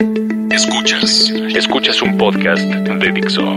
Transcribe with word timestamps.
Escuchas, 0.00 1.30
escuchas 1.54 2.02
un 2.02 2.18
podcast 2.18 2.60
de 2.64 3.12
Dixo. 3.12 3.54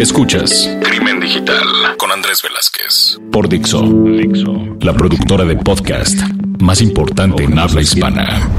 Escuchas 0.00 0.76
Crimen 0.82 1.20
Digital 1.20 1.96
con 1.96 2.10
Andrés 2.10 2.42
Velázquez 2.42 3.20
por 3.30 3.48
Dixo, 3.48 3.82
Dixo, 3.82 4.76
la 4.80 4.92
productora 4.92 5.44
de 5.44 5.56
podcast 5.56 6.18
más 6.58 6.82
importante 6.82 7.44
en 7.44 7.56
habla 7.56 7.82
hispana. 7.82 8.50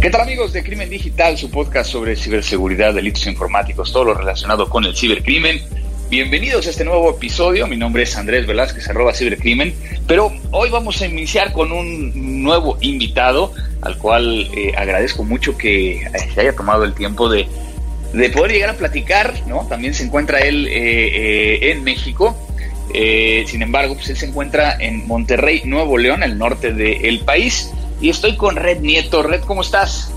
¿Qué 0.00 0.08
tal 0.08 0.20
amigos 0.20 0.52
de 0.52 0.62
Crimen 0.62 0.88
Digital, 0.88 1.36
su 1.36 1.50
podcast 1.50 1.90
sobre 1.90 2.14
ciberseguridad, 2.14 2.94
delitos 2.94 3.26
informáticos, 3.26 3.92
todo 3.92 4.04
lo 4.04 4.14
relacionado 4.14 4.68
con 4.68 4.84
el 4.84 4.96
cibercrimen? 4.96 5.60
Bienvenidos 6.08 6.68
a 6.68 6.70
este 6.70 6.84
nuevo 6.84 7.10
episodio. 7.10 7.66
Mi 7.66 7.76
nombre 7.76 8.04
es 8.04 8.16
Andrés 8.16 8.46
Velázquez, 8.46 8.88
arroba 8.88 9.12
cibercrimen. 9.12 9.74
Pero 10.06 10.32
hoy 10.52 10.70
vamos 10.70 11.02
a 11.02 11.06
iniciar 11.06 11.52
con 11.52 11.72
un 11.72 12.44
nuevo 12.44 12.78
invitado, 12.80 13.52
al 13.82 13.98
cual 13.98 14.48
eh, 14.56 14.72
agradezco 14.76 15.24
mucho 15.24 15.58
que 15.58 15.96
eh, 15.96 16.10
se 16.32 16.40
haya 16.40 16.54
tomado 16.54 16.84
el 16.84 16.94
tiempo 16.94 17.28
de, 17.28 17.48
poder 18.32 18.52
llegar 18.52 18.70
a 18.70 18.74
platicar. 18.74 19.34
¿no? 19.48 19.66
También 19.66 19.94
se 19.94 20.04
encuentra 20.04 20.38
él 20.38 20.68
eh, 20.70 21.72
en 21.72 21.82
México. 21.82 22.36
sin 22.94 23.62
embargo, 23.62 23.96
pues 23.96 24.08
él 24.08 24.16
se 24.16 24.26
encuentra 24.26 24.76
en 24.78 25.08
Monterrey, 25.08 25.62
Nuevo 25.64 25.98
León, 25.98 26.22
el 26.22 26.38
norte 26.38 26.72
del 26.72 27.18
país. 27.22 27.72
Y 28.00 28.10
estoy 28.10 28.36
con 28.36 28.54
Red 28.54 28.78
Nieto. 28.78 29.24
Red, 29.24 29.40
¿cómo 29.40 29.62
estás? 29.62 30.12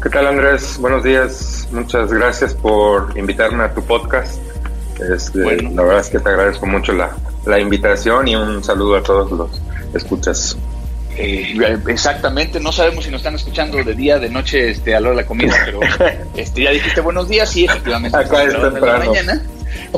¿Qué 0.00 0.08
tal 0.10 0.28
Andrés? 0.28 0.78
Buenos 0.78 1.02
días. 1.02 1.68
Muchas 1.72 2.12
gracias 2.12 2.54
por 2.54 3.18
invitarme 3.18 3.64
a 3.64 3.74
tu 3.74 3.82
podcast. 3.82 4.51
Este, 5.00 5.62
La 5.62 5.82
verdad 5.82 6.00
es 6.00 6.08
que 6.08 6.18
te 6.18 6.28
agradezco 6.28 6.66
mucho 6.66 6.92
la, 6.92 7.16
la 7.46 7.58
invitación 7.58 8.28
y 8.28 8.36
un 8.36 8.62
saludo 8.62 8.96
a 8.96 9.02
todos 9.02 9.30
los 9.32 9.50
escuchas. 9.94 10.56
Eh, 11.16 11.54
exactamente, 11.88 12.58
no 12.58 12.72
sabemos 12.72 13.04
si 13.04 13.10
nos 13.10 13.20
están 13.20 13.34
escuchando 13.34 13.82
de 13.84 13.94
día, 13.94 14.18
de 14.18 14.30
noche, 14.30 14.70
este, 14.70 14.94
a 14.94 15.00
la 15.00 15.08
hora 15.08 15.16
de 15.16 15.22
la 15.22 15.28
comida, 15.28 15.54
pero 15.64 15.80
este, 16.36 16.62
ya 16.62 16.70
dijiste 16.70 17.02
buenos 17.02 17.28
días 17.28 17.54
y 17.54 17.66
efectivamente 17.66 18.16
acá 18.16 18.44
es 18.44 18.52
temprano. 18.52 19.04
mañana, 19.04 19.42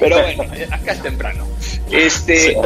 pero 0.01 0.20
bueno, 0.20 0.42
acá 0.73 0.92
es 0.92 1.03
temprano. 1.03 1.47
Este, 1.91 2.56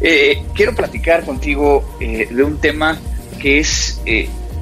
eh, 0.00 0.42
quiero 0.54 0.74
platicar 0.74 1.24
contigo 1.24 1.96
eh, 2.00 2.26
de 2.28 2.42
un 2.42 2.58
tema 2.58 2.98
que 3.40 3.60
es 3.60 4.00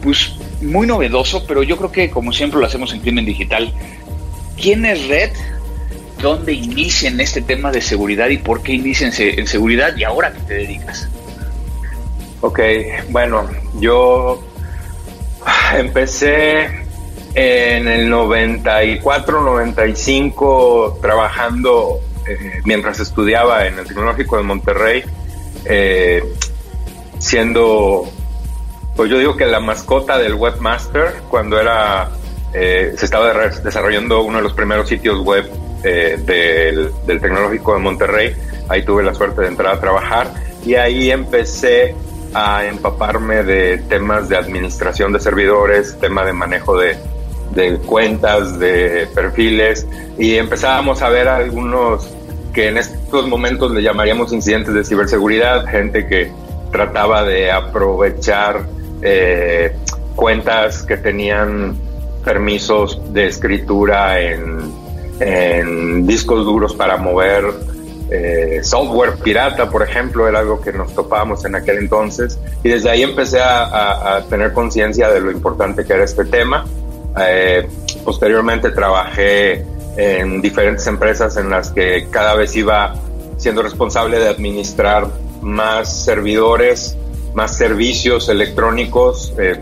pues 0.03 0.35
muy 0.61 0.87
novedoso, 0.87 1.47
pero 1.47 1.63
yo 1.63 1.79
creo 1.79 1.93
que 1.93 2.11
como 2.11 2.33
siempre 2.33 2.61
lo 2.61 2.67
hacemos 2.67 2.93
en 2.93 3.01
Crimen 3.01 3.25
Digital, 3.25 3.73
¿quién 4.61 4.85
es 4.85 5.09
Red? 5.09 5.31
Dónde 6.21 6.53
inician 6.53 7.21
este 7.21 7.43
tema 7.43 7.71
de 7.71 7.81
seguridad 7.81 8.29
y 8.29 8.39
por 8.39 8.63
qué 8.63 8.73
inician 8.73 9.13
en 9.17 9.47
seguridad 9.47 9.97
y 9.97 10.05
ahora 10.05 10.33
qué 10.33 10.41
te 10.41 10.55
dedicas. 10.55 11.09
Ok, 12.41 12.61
bueno, 13.11 13.49
yo 13.81 14.43
empecé 15.75 16.85
en 17.35 17.89
el 17.89 18.09
94, 18.09 19.43
95 19.43 20.99
trabajando 21.01 22.01
eh, 22.27 22.61
mientras 22.65 23.01
estudiaba 23.01 23.67
en 23.67 23.79
el 23.79 23.87
Tecnológico 23.87 24.37
de 24.37 24.43
Monterrey, 24.43 25.05
eh, 25.65 26.25
siendo, 27.19 28.11
pues 28.97 29.11
yo 29.11 29.19
digo 29.19 29.37
que 29.37 29.47
la 29.47 29.61
mascota 29.61 30.19
del 30.19 30.35
webmaster 30.35 31.23
cuando 31.29 31.61
era, 31.61 32.11
eh, 32.53 32.95
se 32.97 33.05
estaba 33.05 33.33
desarrollando 33.33 34.23
uno 34.23 34.39
de 34.39 34.43
los 34.43 34.55
primeros 34.55 34.89
sitios 34.89 35.21
web 35.21 35.51
eh, 35.83 36.19
del, 37.07 37.21
Tecnológico 37.21 37.75
de 37.75 37.81
Monterrey. 37.81 38.37
Ahí 38.69 38.85
tuve 38.85 39.03
la 39.03 39.15
suerte 39.15 39.43
de 39.43 39.49
entrar 39.49 39.75
a 39.75 39.81
trabajar 39.81 40.33
y 40.65 40.75
ahí 40.75 41.11
empecé 41.11 41.95
a 42.35 42.65
empaparme 42.67 43.43
de 43.43 43.79
temas 43.89 44.29
de 44.29 44.37
administración 44.37 45.13
de 45.13 45.21
servidores, 45.21 45.99
tema 45.99 46.25
de 46.25 46.33
manejo 46.33 46.79
de, 46.79 46.97
cuentas, 47.87 48.59
de 48.59 49.09
perfiles 49.15 49.87
y 50.19 50.37
empezábamos 50.37 51.03
a 51.03 51.09
ver 51.09 51.27
algunos 51.29 52.09
que 52.53 52.69
en 52.69 52.79
estos 52.79 53.27
momentos 53.27 53.73
le 53.73 53.83
llamaríamos 53.83 54.33
incidentes 54.33 54.75
de 54.75 54.85
ciberseguridad, 54.85 55.67
gente 55.67 56.07
que 56.07 56.31
trataba 56.71 57.25
de 57.25 57.51
aprovechar 57.51 58.67
eh, 59.03 59.75
cuentas 60.15 60.83
que 60.83 60.97
tenían 60.97 61.77
permisos 62.25 63.01
de 63.13 63.27
escritura 63.27 64.21
en 64.21 64.80
en 65.21 66.07
discos 66.07 66.45
duros 66.45 66.75
para 66.75 66.97
mover 66.97 67.45
eh, 68.11 68.61
software 68.65 69.15
pirata, 69.23 69.71
por 69.71 69.83
ejemplo, 69.83 70.27
era 70.27 70.41
algo 70.41 70.61
que 70.61 70.73
nos 70.73 70.93
topábamos 70.95 71.45
en 71.45 71.55
aquel 71.55 71.79
entonces. 71.79 72.39
Y 72.65 72.69
desde 72.69 72.91
ahí 72.91 73.03
empecé 73.03 73.41
a, 73.41 74.25
tener 74.29 74.53
conciencia 74.53 75.09
de 75.11 75.21
lo 75.21 75.31
importante 75.31 75.85
que 75.85 75.93
era 75.93 76.05
este 76.05 76.25
tema. 76.25 76.67
Eh, 77.21 77.69
posteriormente 78.05 78.71
trabajé 78.71 79.65
en 79.97 80.41
diferentes 80.41 80.87
empresas 80.87 81.37
en 81.37 81.51
las 81.51 81.71
que 81.71 82.09
cada 82.11 82.35
vez 82.35 82.57
iba 82.57 82.95
siendo 83.37 83.63
responsable 83.63 84.19
de 84.19 84.29
administrar 84.29 85.07
más 85.41 86.05
servidores, 86.05 86.97
más 87.35 87.57
servicios 87.57 88.29
electrónicos. 88.29 89.33
Eh, 89.39 89.59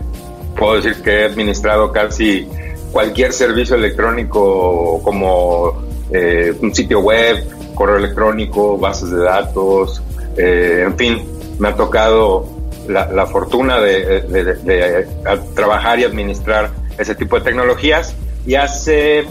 puedo 0.57 0.75
decir 0.75 1.01
que 1.03 1.21
he 1.21 1.25
administrado 1.25 1.91
casi 1.91 2.47
cualquier 2.91 3.33
servicio 3.33 3.75
electrónico 3.75 5.01
como 5.03 5.89
eh, 6.11 6.53
un 6.61 6.73
sitio 6.73 7.01
web, 7.01 7.45
correo 7.75 7.97
electrónico, 7.97 8.77
bases 8.77 9.11
de 9.11 9.23
datos, 9.23 10.01
eh, 10.37 10.83
en 10.85 10.97
fin, 10.97 11.23
me 11.59 11.69
ha 11.69 11.75
tocado 11.75 12.47
la, 12.87 13.25
fortuna 13.27 13.79
de, 13.79 15.07
trabajar 15.55 15.99
y 15.99 16.03
administrar 16.03 16.71
ese 16.97 17.15
tipo 17.15 17.37
de 17.37 17.43
tecnologías. 17.43 18.15
Y 18.45 18.55
hace 18.55 19.25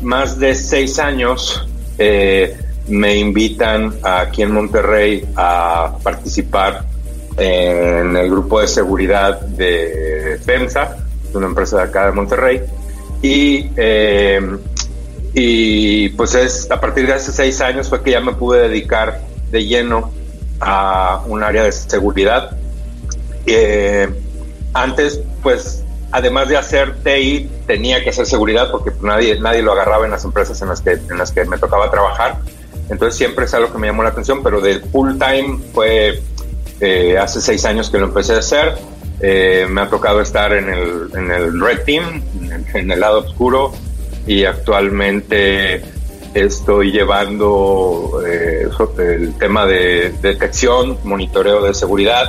más 0.00 0.38
de 0.38 0.54
seis 0.54 0.98
años 0.98 1.66
eh, 1.98 2.56
me 2.88 3.16
invitan 3.16 3.94
aquí 4.02 4.42
en 4.42 4.52
Monterrey 4.52 5.24
a 5.36 5.96
participar 6.02 6.84
en 7.36 8.16
el 8.16 8.30
grupo 8.30 8.60
de 8.60 8.68
seguridad 8.68 9.40
de 9.40 10.38
FEMSA, 10.44 10.96
una 11.38 11.46
empresa 11.46 11.78
de 11.78 11.82
acá 11.84 12.06
de 12.06 12.12
Monterrey. 12.12 12.62
Y, 13.22 13.70
eh, 13.76 14.56
y 15.34 16.08
pues 16.10 16.34
es 16.34 16.70
a 16.70 16.80
partir 16.80 17.06
de 17.06 17.14
hace 17.14 17.32
seis 17.32 17.60
años 17.60 17.88
fue 17.88 18.02
que 18.02 18.10
ya 18.10 18.20
me 18.20 18.32
pude 18.32 18.68
dedicar 18.68 19.20
de 19.50 19.64
lleno 19.64 20.12
a 20.60 21.22
un 21.26 21.42
área 21.42 21.64
de 21.64 21.72
seguridad. 21.72 22.56
Eh, 23.46 24.08
antes, 24.74 25.20
pues, 25.42 25.84
además 26.10 26.48
de 26.48 26.56
hacer 26.56 27.02
TI, 27.02 27.50
tenía 27.66 28.02
que 28.02 28.10
hacer 28.10 28.26
seguridad 28.26 28.70
porque 28.70 28.92
nadie, 29.02 29.38
nadie 29.40 29.62
lo 29.62 29.72
agarraba 29.72 30.04
en 30.04 30.12
las 30.12 30.24
empresas 30.24 30.60
en 30.62 30.68
las, 30.68 30.80
que, 30.80 30.92
en 30.92 31.18
las 31.18 31.32
que 31.32 31.44
me 31.44 31.58
tocaba 31.58 31.90
trabajar. 31.90 32.38
Entonces 32.88 33.16
siempre 33.16 33.46
es 33.46 33.54
algo 33.54 33.72
que 33.72 33.78
me 33.78 33.86
llamó 33.86 34.02
la 34.02 34.10
atención, 34.10 34.42
pero 34.42 34.60
de 34.60 34.80
full 34.80 35.12
time 35.12 35.58
fue 35.72 36.20
eh, 36.80 37.16
hace 37.18 37.40
seis 37.40 37.64
años 37.64 37.90
que 37.90 37.98
lo 37.98 38.06
empecé 38.06 38.34
a 38.34 38.38
hacer. 38.38 38.74
Eh, 39.24 39.68
me 39.70 39.82
ha 39.82 39.88
tocado 39.88 40.20
estar 40.20 40.52
en 40.52 40.68
el, 40.68 41.08
en 41.14 41.30
el 41.30 41.60
Red 41.60 41.84
Team, 41.84 42.20
en, 42.74 42.90
el 42.90 42.98
lado 42.98 43.20
oscuro, 43.20 43.72
y 44.26 44.44
actualmente 44.44 45.80
estoy 46.34 46.90
llevando 46.90 48.20
eh, 48.26 48.68
el 48.98 49.34
tema 49.34 49.64
de 49.64 50.12
detección, 50.20 50.98
monitoreo 51.04 51.62
de 51.62 51.72
seguridad, 51.72 52.24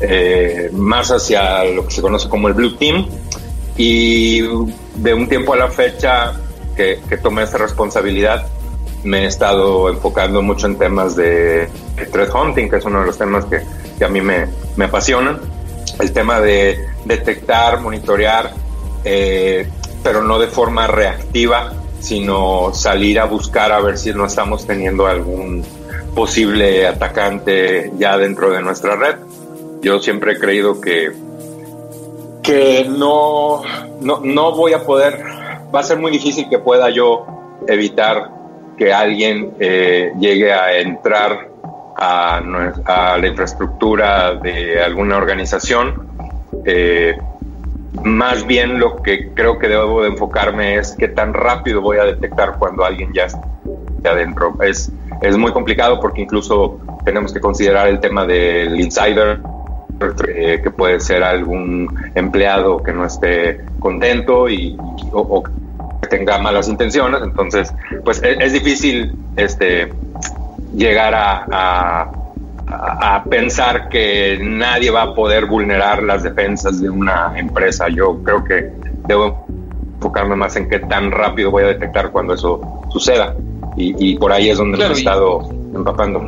eh, 0.00 0.68
más 0.74 1.10
hacia 1.10 1.64
lo 1.64 1.86
que 1.86 1.94
se 1.94 2.02
conoce 2.02 2.28
como 2.28 2.48
el 2.48 2.54
Blue 2.54 2.76
Team. 2.76 3.08
Y 3.78 4.42
de 4.96 5.14
un 5.14 5.28
tiempo 5.28 5.54
a 5.54 5.56
la 5.56 5.68
fecha 5.68 6.34
que, 6.76 7.00
que 7.08 7.16
tomé 7.16 7.44
esta 7.44 7.56
responsabilidad, 7.56 8.46
me 9.02 9.20
he 9.20 9.26
estado 9.26 9.88
enfocando 9.88 10.42
mucho 10.42 10.66
en 10.66 10.76
temas 10.76 11.16
de 11.16 11.70
threat 12.12 12.34
hunting, 12.34 12.68
que 12.68 12.76
es 12.76 12.84
uno 12.84 13.00
de 13.00 13.06
los 13.06 13.16
temas 13.16 13.46
que, 13.46 13.62
que 13.96 14.04
a 14.04 14.08
mí 14.08 14.20
me, 14.20 14.46
me 14.76 14.86
apasionan 14.86 15.57
el 15.98 16.12
tema 16.12 16.40
de 16.40 16.86
detectar, 17.04 17.80
monitorear, 17.80 18.52
eh, 19.04 19.68
pero 20.02 20.22
no 20.22 20.38
de 20.38 20.48
forma 20.48 20.86
reactiva, 20.86 21.72
sino 22.00 22.72
salir 22.72 23.18
a 23.18 23.24
buscar 23.24 23.72
a 23.72 23.80
ver 23.80 23.98
si 23.98 24.12
no 24.12 24.26
estamos 24.26 24.66
teniendo 24.66 25.06
algún 25.06 25.64
posible 26.14 26.86
atacante 26.86 27.92
ya 27.98 28.16
dentro 28.16 28.50
de 28.50 28.62
nuestra 28.62 28.96
red. 28.96 29.16
Yo 29.82 30.00
siempre 30.00 30.32
he 30.32 30.38
creído 30.38 30.80
que, 30.80 31.12
que 32.42 32.86
no, 32.88 33.62
no, 34.00 34.52
voy 34.52 34.72
a 34.72 34.84
poder, 34.84 35.22
va 35.74 35.80
a 35.80 35.82
ser 35.82 35.98
muy 35.98 36.10
difícil 36.10 36.48
que 36.48 36.58
pueda 36.58 36.90
yo 36.90 37.26
evitar 37.66 38.30
que 38.76 38.92
alguien 38.92 39.54
eh, 39.60 40.12
llegue 40.18 40.52
a 40.52 40.78
entrar 40.78 41.48
a, 41.98 43.16
la 43.20 43.26
infraestructura 43.26 44.34
de 44.34 44.80
alguna 44.82 45.16
organización. 45.16 46.08
Eh, 46.64 47.18
más 48.04 48.46
bien 48.46 48.78
lo 48.78 49.02
que 49.02 49.32
creo 49.34 49.58
que 49.58 49.68
debo 49.68 50.02
de 50.02 50.08
enfocarme 50.08 50.76
es 50.76 50.94
qué 50.96 51.08
tan 51.08 51.34
rápido 51.34 51.80
voy 51.80 51.98
a 51.98 52.04
detectar 52.04 52.56
cuando 52.58 52.84
alguien 52.84 53.12
ya 53.12 53.24
está 53.24 53.42
adentro. 54.04 54.56
Es, 54.62 54.92
es 55.20 55.36
muy 55.36 55.52
complicado 55.52 55.98
porque 56.00 56.22
incluso 56.22 56.78
tenemos 57.04 57.32
que 57.32 57.40
considerar 57.40 57.88
el 57.88 57.98
tema 57.98 58.24
del 58.24 58.80
insider, 58.80 59.40
eh, 60.28 60.60
que 60.62 60.70
puede 60.70 61.00
ser 61.00 61.24
algún 61.24 61.88
empleado 62.14 62.80
que 62.82 62.92
no 62.92 63.04
esté 63.04 63.60
contento 63.80 64.48
y, 64.48 64.76
o, 65.12 65.42
que 65.42 66.06
tenga 66.06 66.38
malas 66.38 66.68
intenciones. 66.68 67.20
Entonces, 67.22 67.72
pues 68.04 68.22
e, 68.22 68.36
es, 68.38 68.52
difícil 68.52 69.12
este, 69.36 69.92
llegar 70.74 71.14
a, 71.14 72.10
a, 72.70 73.24
pensar 73.28 73.88
que 73.88 74.38
nadie 74.42 74.90
va 74.90 75.02
a 75.02 75.14
poder 75.14 75.46
vulnerar 75.46 76.02
las 76.02 76.22
defensas 76.22 76.80
de 76.80 76.90
una 76.90 77.38
empresa. 77.38 77.88
Yo 77.88 78.22
creo 78.22 78.44
que 78.44 78.72
debo 79.06 79.46
enfocarme 79.94 80.36
más 80.36 80.56
en 80.56 80.68
qué 80.68 80.78
tan 80.80 81.10
rápido 81.10 81.50
voy 81.50 81.64
a 81.64 81.68
detectar 81.68 82.10
cuando 82.10 82.34
eso 82.34 82.84
suceda. 82.90 83.34
Y, 83.80 84.16
por 84.16 84.32
ahí 84.32 84.50
es 84.50 84.58
donde 84.58 84.76
me 84.76 84.86
he 84.86 84.92
estado 84.92 85.48
empapando. 85.72 86.20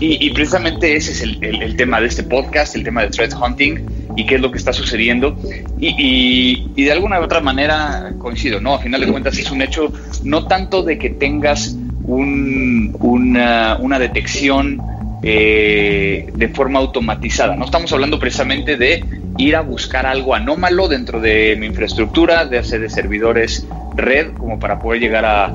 Y, 0.00 0.30
precisamente 0.30 0.94
ese 0.94 1.12
es 1.12 1.22
el, 1.22 1.76
tema 1.76 2.00
de 2.00 2.08
este 2.08 2.22
podcast, 2.22 2.76
el 2.76 2.84
tema 2.84 3.02
de 3.02 3.08
threat 3.08 3.32
hunting 3.32 3.86
y 4.16 4.26
qué 4.26 4.34
es 4.34 4.40
lo 4.42 4.50
que 4.50 4.58
está 4.58 4.74
sucediendo. 4.74 5.34
Y, 5.78 6.84
de 6.84 6.92
alguna 6.92 7.20
u 7.20 7.24
otra 7.24 7.40
manera 7.40 8.12
coincido, 8.18 8.60
¿no? 8.60 8.74
A 8.74 8.78
final 8.78 9.00
de 9.00 9.06
cuentas 9.08 9.38
es 9.38 9.50
un 9.50 9.62
hecho 9.62 9.90
no 10.24 10.46
tanto 10.46 10.82
de 10.82 10.98
que 10.98 11.08
tengas 11.08 11.74
una, 12.06 13.98
detección 13.98 14.80
eh, 15.22 16.30
de 16.34 16.48
forma 16.48 16.78
automatizada, 16.78 17.56
no 17.56 17.64
estamos 17.64 17.92
hablando 17.92 18.18
precisamente 18.18 18.76
de 18.76 19.04
ir 19.38 19.56
a 19.56 19.60
buscar 19.60 20.06
algo 20.06 20.34
anómalo 20.34 20.88
dentro 20.88 21.20
de 21.20 21.56
mi 21.58 21.66
infraestructura, 21.66 22.44
de 22.46 22.58
hacer 22.58 22.80
de 22.80 22.90
servidores 22.90 23.66
red, 23.94 24.32
como 24.34 24.58
para 24.58 24.78
poder 24.78 25.00
llegar 25.00 25.24
a, 25.24 25.52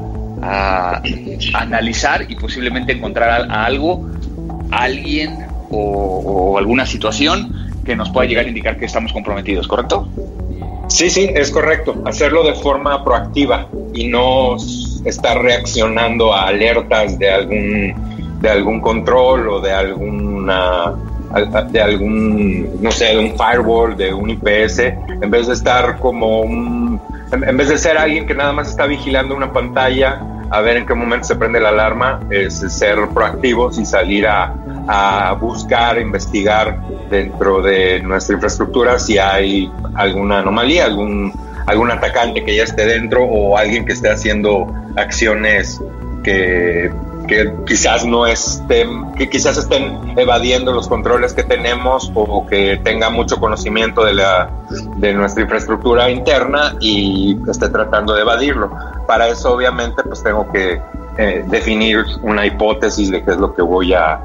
analizar 1.54 2.26
y 2.28 2.36
posiblemente 2.36 2.94
encontrar 2.94 3.48
algo 3.52 4.10
alguien 4.72 5.38
o, 5.70 6.58
alguna 6.58 6.86
situación 6.88 7.72
que 7.86 7.96
nos 7.96 8.10
pueda 8.10 8.28
llegar 8.28 8.46
a 8.46 8.48
indicar 8.48 8.78
que 8.78 8.86
estamos 8.86 9.14
comprometidos, 9.14 9.68
¿correcto? 9.68 10.08
Sí, 10.88 11.10
sí, 11.10 11.30
es 11.34 11.52
correcto. 11.52 12.02
Hacerlo 12.06 12.44
de 12.44 12.54
forma 12.54 13.04
proactiva 13.04 13.68
y 13.94 14.08
no 14.08 14.58
estar 15.06 15.42
reaccionando 15.42 16.34
a 16.34 16.48
alertas 16.48 17.18
de 17.18 17.32
algún, 17.32 18.40
de 18.40 18.50
algún 18.50 18.80
control 18.82 19.48
o 19.50 19.60
de 19.62 19.72
alguna 19.72 20.96
de 21.72 21.82
algún, 21.82 22.82
no 22.82 22.92
sé, 22.92 23.06
de 23.06 23.20
un 23.20 23.38
firewall, 23.38 23.96
de 23.96 24.14
un 24.14 24.30
IPS, 24.30 24.80
en 24.80 25.32
vez 25.32 25.48
de 25.48 25.54
estar 25.54 25.98
como 26.00 26.42
un, 26.42 27.00
en 27.32 27.58
vez 27.58 27.70
de 27.70 27.78
ser 27.78 27.98
alguien 27.98 28.28
que 28.28 28.34
nada 28.34 28.52
más 28.52 28.70
está 28.70 28.86
vigilando 28.86 29.34
una 29.34 29.54
pantalla 29.54 30.22
a 30.50 30.60
ver 30.60 30.76
en 30.76 30.86
qué 30.86 30.94
momento 30.94 31.28
se 31.28 31.38
prende 31.38 31.62
la 31.62 31.70
alarma, 31.70 32.20
es 32.30 32.56
ser 32.56 33.08
proactivos 33.14 33.80
y 33.80 33.86
salir 33.86 34.28
a, 34.28 34.54
a 34.88 35.34
buscar, 35.34 35.98
investigar 35.98 36.82
dentro 37.10 37.62
de 37.62 38.02
nuestra 38.02 38.36
infraestructura 38.36 39.00
si 39.00 39.18
hay 39.18 39.72
alguna 39.96 40.40
anomalía, 40.40 40.86
algún, 40.86 41.32
algún 41.66 41.92
atacante 41.92 42.44
que 42.44 42.56
ya 42.56 42.64
esté 42.64 42.86
dentro 42.86 43.24
o 43.24 43.58
alguien 43.58 43.86
que 43.86 43.94
esté 43.94 44.10
haciendo 44.10 44.68
acciones 44.96 45.82
que, 46.24 46.92
que 47.28 47.54
quizás 47.66 48.06
no 48.06 48.28
estén, 48.28 49.14
que 49.14 49.30
quizás 49.30 49.58
estén 49.58 50.18
evadiendo 50.18 50.72
los 50.74 50.88
controles 50.88 51.34
que 51.34 51.44
tenemos 51.44 52.12
o 52.14 52.46
que 52.46 52.80
tenga 52.84 53.10
mucho 53.10 53.40
conocimiento 53.40 54.04
de, 54.04 54.14
la, 54.14 54.50
de 54.98 55.14
nuestra 55.14 55.44
infraestructura 55.44 56.10
interna 56.10 56.76
y 56.80 57.38
esté 57.50 57.70
tratando 57.70 58.14
de 58.14 58.22
evadirlo. 58.22 58.72
Para 59.08 59.28
eso 59.28 59.54
obviamente 59.54 60.04
pues 60.04 60.24
tengo 60.24 60.52
que 60.52 60.82
eh, 61.18 61.44
definir 61.48 62.06
una 62.22 62.46
hipótesis 62.46 63.12
de 63.12 63.24
qué 63.24 63.32
es 63.32 63.38
lo 63.38 63.54
que 63.54 63.62
voy 63.62 63.94
a, 63.94 64.20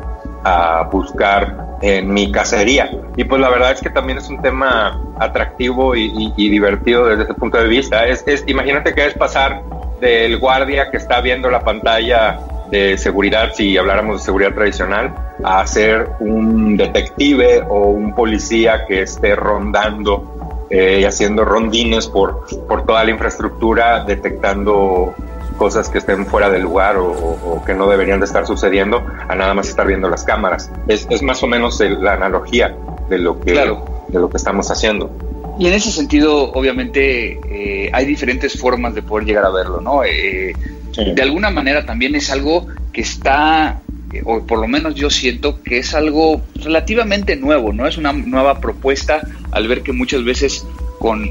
buscar 0.92 1.65
en 1.82 2.12
mi 2.12 2.30
cacería. 2.32 2.90
Y 3.16 3.24
pues 3.24 3.40
la 3.40 3.48
verdad 3.48 3.72
es 3.72 3.80
que 3.80 3.90
también 3.90 4.18
es 4.18 4.28
un 4.28 4.40
tema 4.40 5.00
atractivo 5.18 5.94
y, 5.94 6.32
divertido 6.36 7.06
desde 7.06 7.24
ese 7.24 7.34
punto 7.34 7.58
de 7.58 7.68
vista. 7.68 8.06
Es, 8.06 8.24
imagínate 8.46 8.94
que 8.94 9.06
es 9.06 9.14
pasar 9.14 9.62
del 10.00 10.38
guardia 10.38 10.90
que 10.90 10.96
está 10.96 11.20
viendo 11.20 11.50
la 11.50 11.60
pantalla 11.60 12.38
de 12.70 12.98
seguridad, 12.98 13.52
si 13.54 13.76
habláramos 13.76 14.20
de 14.20 14.24
seguridad 14.24 14.52
tradicional, 14.52 15.14
a 15.44 15.66
ser 15.66 16.08
un 16.18 16.76
detective 16.76 17.62
o 17.68 17.90
un 17.90 18.14
policía 18.14 18.86
que 18.86 19.02
esté 19.02 19.36
rondando 19.36 20.66
eh, 20.68 20.98
y 21.00 21.04
haciendo 21.04 21.44
rondines 21.44 22.08
por, 22.08 22.44
por 22.66 22.84
toda 22.84 23.04
la 23.04 23.10
infraestructura, 23.10 24.02
detectando 24.04 25.14
cosas 25.56 25.88
que 25.88 25.98
estén 25.98 26.26
fuera 26.26 26.50
del 26.50 26.62
lugar 26.62 26.96
o, 26.98 27.62
que 27.66 27.74
no 27.74 27.88
deberían 27.88 28.20
de 28.20 28.26
estar 28.26 28.46
sucediendo, 28.46 29.04
a 29.28 29.34
nada 29.34 29.54
más 29.54 29.68
estar 29.68 29.86
viendo 29.86 30.08
las 30.08 30.24
cámaras. 30.24 30.70
Es, 30.88 31.06
es 31.10 31.22
más 31.22 31.42
o 31.42 31.46
menos 31.46 31.80
la 31.80 32.12
analogía 32.12 32.76
de 33.08 33.18
lo 33.18 33.40
que, 33.40 33.52
de 33.52 34.18
lo 34.18 34.30
que 34.30 34.36
estamos 34.36 34.70
haciendo. 34.70 35.10
Y 35.58 35.68
en 35.68 35.72
ese 35.72 35.90
sentido, 35.90 36.52
obviamente, 36.52 37.40
eh, 37.48 37.90
hay 37.92 38.04
diferentes 38.04 38.60
formas 38.60 38.94
de 38.94 39.02
poder 39.02 39.26
llegar 39.26 39.44
a 39.46 39.50
verlo, 39.50 39.80
¿no? 39.80 40.04
Eh, 40.04 40.54
de 40.96 41.22
alguna 41.22 41.50
manera 41.50 41.84
también 41.84 42.14
es 42.14 42.30
algo 42.30 42.66
que 42.92 43.02
está 43.02 43.80
o 44.24 44.40
por 44.46 44.60
lo 44.60 44.68
menos 44.68 44.94
yo 44.94 45.10
siento 45.10 45.62
que 45.62 45.78
es 45.78 45.94
algo 45.94 46.40
relativamente 46.54 47.36
nuevo, 47.36 47.72
¿no? 47.72 47.86
Es 47.86 47.98
una 47.98 48.12
nueva 48.12 48.60
propuesta 48.60 49.20
al 49.50 49.68
ver 49.68 49.82
que 49.82 49.92
muchas 49.92 50.24
veces 50.24 50.64
con, 50.98 51.30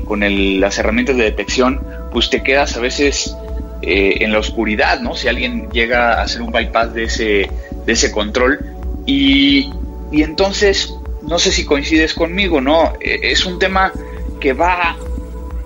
las 0.60 0.78
herramientas 0.78 1.18
de 1.18 1.24
detección, 1.24 1.82
pues 2.12 2.30
te 2.30 2.44
quedas 2.44 2.78
a 2.78 2.80
veces 2.80 3.36
eh, 3.82 4.18
en 4.22 4.32
la 4.32 4.40
oscuridad, 4.40 5.00
¿no? 5.00 5.16
Si 5.16 5.28
alguien 5.28 5.70
llega 5.72 6.14
a 6.14 6.24
hacer 6.24 6.42
un 6.42 6.52
bypass 6.52 6.94
de 6.94 7.04
ese, 7.04 7.50
de 7.86 7.94
ese 7.94 8.12
control 8.12 8.60
y, 9.06 9.72
y 10.12 10.24
entonces, 10.24 10.94
no 11.22 11.40
sé 11.40 11.52
si 11.52 11.66
coincides 11.66 12.14
conmigo, 12.14 12.62
¿no? 12.62 12.94
Eh, 13.00 13.20
es 13.24 13.46
un 13.46 13.60
tema 13.60 13.92
que 14.40 14.54
va 14.54 14.96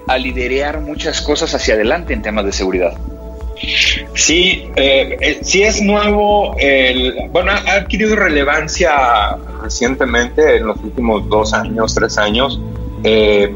a 0.07 0.17
liderear 0.17 0.81
muchas 0.81 1.21
cosas 1.21 1.53
hacia 1.53 1.75
adelante 1.75 2.13
en 2.13 2.21
temas 2.21 2.45
de 2.45 2.51
seguridad. 2.51 2.97
Sí, 4.13 4.69
eh, 4.75 5.17
eh, 5.19 5.39
sí 5.41 5.63
es 5.63 5.81
nuevo, 5.81 6.55
el, 6.57 7.29
bueno, 7.31 7.51
ha 7.51 7.73
adquirido 7.73 8.15
relevancia 8.15 9.35
recientemente, 9.61 10.57
en 10.57 10.67
los 10.67 10.77
últimos 10.81 11.27
dos 11.27 11.53
años, 11.53 11.93
tres 11.93 12.17
años. 12.17 12.59
Eh, 13.03 13.53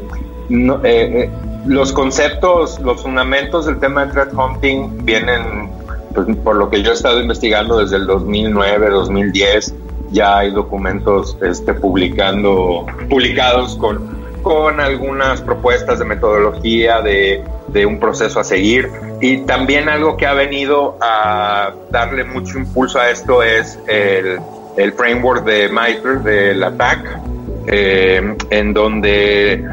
los 1.66 1.92
conceptos, 1.92 2.78
los 2.80 3.02
fundamentos 3.02 3.66
del 3.66 3.78
tema 3.78 4.06
de 4.06 4.12
threat 4.12 4.34
hunting 4.34 5.04
vienen, 5.04 5.70
pues, 6.14 6.26
por 6.38 6.56
lo 6.56 6.68
que 6.68 6.82
yo 6.82 6.90
he 6.90 6.94
estado 6.94 7.20
investigando 7.20 7.78
desde 7.78 7.96
el 7.96 8.06
2009, 8.06 8.90
2010, 8.90 9.74
ya 10.10 10.38
hay 10.38 10.50
documentos 10.50 11.36
este, 11.42 11.74
publicando, 11.74 12.86
publicados 13.08 13.76
con, 13.76 13.98
con 14.42 14.78
algunas 14.78 15.40
propuestas 15.40 15.98
de 15.98 16.04
metodología, 16.04 17.00
de, 17.00 17.42
de 17.68 17.86
un 17.86 17.98
proceso 17.98 18.40
a 18.40 18.44
seguir. 18.44 18.90
Y 19.20 19.38
también 19.38 19.88
algo 19.88 20.16
que 20.16 20.26
ha 20.26 20.34
venido 20.34 20.98
a 21.00 21.72
darle 21.90 22.24
mucho 22.24 22.58
impulso 22.58 23.00
a 23.00 23.10
esto 23.10 23.42
es 23.42 23.78
el, 23.88 24.38
el 24.76 24.92
framework 24.92 25.44
de 25.44 25.68
MITRE, 25.68 26.18
del 26.18 26.62
ATTAC, 26.62 27.20
eh, 27.66 28.36
en 28.50 28.74
donde 28.74 29.64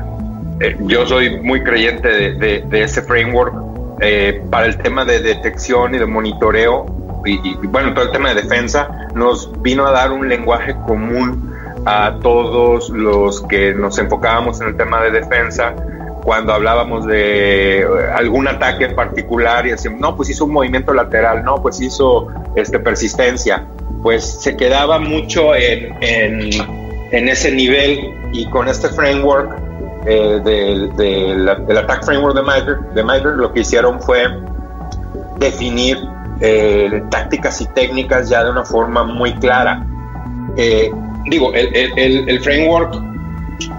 eh, 0.61 0.77
yo 0.81 1.05
soy 1.05 1.39
muy 1.39 1.63
creyente 1.63 2.07
de, 2.07 2.61
de, 2.61 2.83
ese 2.83 3.01
framework 3.01 3.53
eh, 3.99 4.43
para 4.49 4.67
el 4.67 4.77
tema 4.77 5.05
de 5.05 5.19
detección 5.19 5.95
y 5.95 5.97
de 5.97 6.05
monitoreo 6.05 6.85
y, 7.25 7.49
y, 7.49 7.55
bueno, 7.67 7.93
todo 7.93 8.05
el 8.05 8.11
tema 8.11 8.29
de 8.33 8.41
defensa, 8.41 9.07
nos 9.15 9.51
vino 9.61 9.85
a 9.85 9.91
dar 9.91 10.11
un 10.11 10.27
lenguaje 10.27 10.75
común 10.87 11.51
a 11.85 12.17
todos 12.21 12.89
los 12.89 13.41
que 13.41 13.73
nos 13.73 13.97
enfocábamos 13.97 14.61
en 14.61 14.67
el 14.67 14.77
tema 14.77 15.01
de 15.01 15.11
defensa 15.11 15.75
cuando 16.23 16.53
hablábamos 16.53 17.05
de 17.07 17.85
algún 18.15 18.47
ataque 18.47 18.85
en 18.85 18.95
particular 18.95 19.65
y 19.65 19.71
decíamos, 19.71 19.99
no, 19.99 20.15
pues 20.15 20.29
hizo 20.29 20.45
un 20.45 20.51
movimiento 20.51 20.93
lateral, 20.93 21.43
no, 21.43 21.61
pues 21.61 21.81
hizo 21.81 22.27
este, 22.55 22.79
persistencia, 22.79 23.65
pues 24.03 24.41
se 24.41 24.55
quedaba 24.55 24.99
mucho 24.99 25.55
en, 25.55 25.95
en, 26.01 27.27
ese 27.27 27.51
nivel 27.51 28.13
y 28.31 28.45
con 28.45 28.67
este 28.67 28.89
framework 28.89 29.70
eh, 30.05 30.39
del, 30.43 30.95
del, 30.95 31.77
attack 31.77 32.03
framework 32.03 32.35
de 32.35 33.03
Mitre, 33.03 33.29
de 33.29 33.35
lo 33.37 33.53
que 33.53 33.61
hicieron 33.61 34.01
fue 34.01 34.27
definir 35.37 35.97
eh, 36.39 37.03
tácticas 37.09 37.61
y 37.61 37.65
técnicas 37.67 38.29
ya 38.29 38.43
de 38.43 38.51
una 38.51 38.65
forma 38.65 39.03
muy 39.03 39.33
clara. 39.35 39.85
Eh, 40.57 40.91
digo, 41.25 41.53
el, 41.53 41.75
el, 41.75 42.29
el 42.29 42.39
framework 42.41 42.95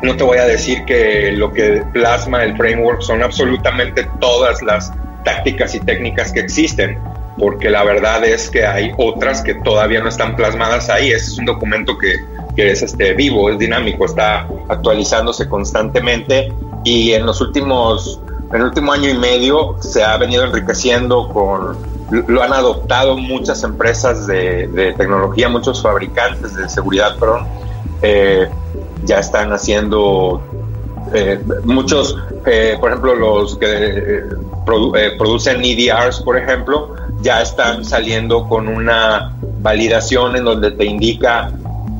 no 0.02 0.16
te 0.16 0.24
voy 0.24 0.38
a 0.38 0.44
decir 0.44 0.84
que 0.84 1.32
lo 1.32 1.52
que 1.52 1.84
plasma 1.92 2.44
el 2.44 2.56
framework 2.56 3.02
son 3.02 3.22
absolutamente 3.22 4.08
todas 4.20 4.62
las 4.62 4.92
tácticas 5.24 5.74
y 5.74 5.80
técnicas 5.80 6.32
que 6.32 6.40
existen, 6.40 6.98
porque 7.38 7.70
la 7.70 7.84
verdad 7.84 8.24
es 8.24 8.50
que 8.50 8.66
hay 8.66 8.92
otras 8.98 9.42
que 9.42 9.54
todavía 9.54 10.00
no 10.00 10.08
están 10.08 10.36
plasmadas 10.36 10.88
ahí. 10.90 11.10
Ese 11.10 11.32
es 11.32 11.38
un 11.38 11.46
documento 11.46 11.96
que, 11.98 12.16
es 12.56 12.82
este, 12.82 13.14
vivo, 13.14 13.50
es 13.50 13.58
dinámico, 13.58 14.04
está 14.04 14.46
actualizándose 14.68 15.48
constantemente 15.48 16.52
y 16.84 17.12
en 17.12 17.24
los 17.24 17.40
últimos, 17.40 18.20
en 18.50 18.56
el 18.56 18.62
último 18.64 18.92
año 18.92 19.08
y 19.08 19.16
medio 19.16 19.76
se 19.80 20.04
ha 20.04 20.16
venido 20.18 20.44
enriqueciendo 20.44 21.28
con, 21.28 21.78
lo 22.10 22.42
han 22.42 22.52
adoptado 22.52 23.16
muchas 23.16 23.62
empresas 23.62 24.26
de, 24.26 24.94
tecnología, 24.98 25.48
muchos 25.48 25.80
fabricantes 25.80 26.54
de 26.54 26.68
seguridad, 26.68 27.16
perdón, 27.18 27.46
eh, 28.02 28.48
ya 29.04 29.18
están 29.18 29.52
haciendo 29.52 30.42
eh, 31.14 31.42
muchos, 31.64 32.16
eh, 32.46 32.76
por 32.78 32.90
ejemplo, 32.90 33.14
los 33.14 33.56
que 33.56 34.24
producen 34.64 35.62
EDRs, 35.64 36.20
por 36.20 36.36
ejemplo, 36.36 36.94
ya 37.22 37.40
están 37.40 37.84
saliendo 37.84 38.48
con 38.48 38.68
una 38.68 39.34
validación 39.60 40.36
en 40.36 40.44
donde 40.44 40.72
te 40.72 40.84
indica 40.84 41.50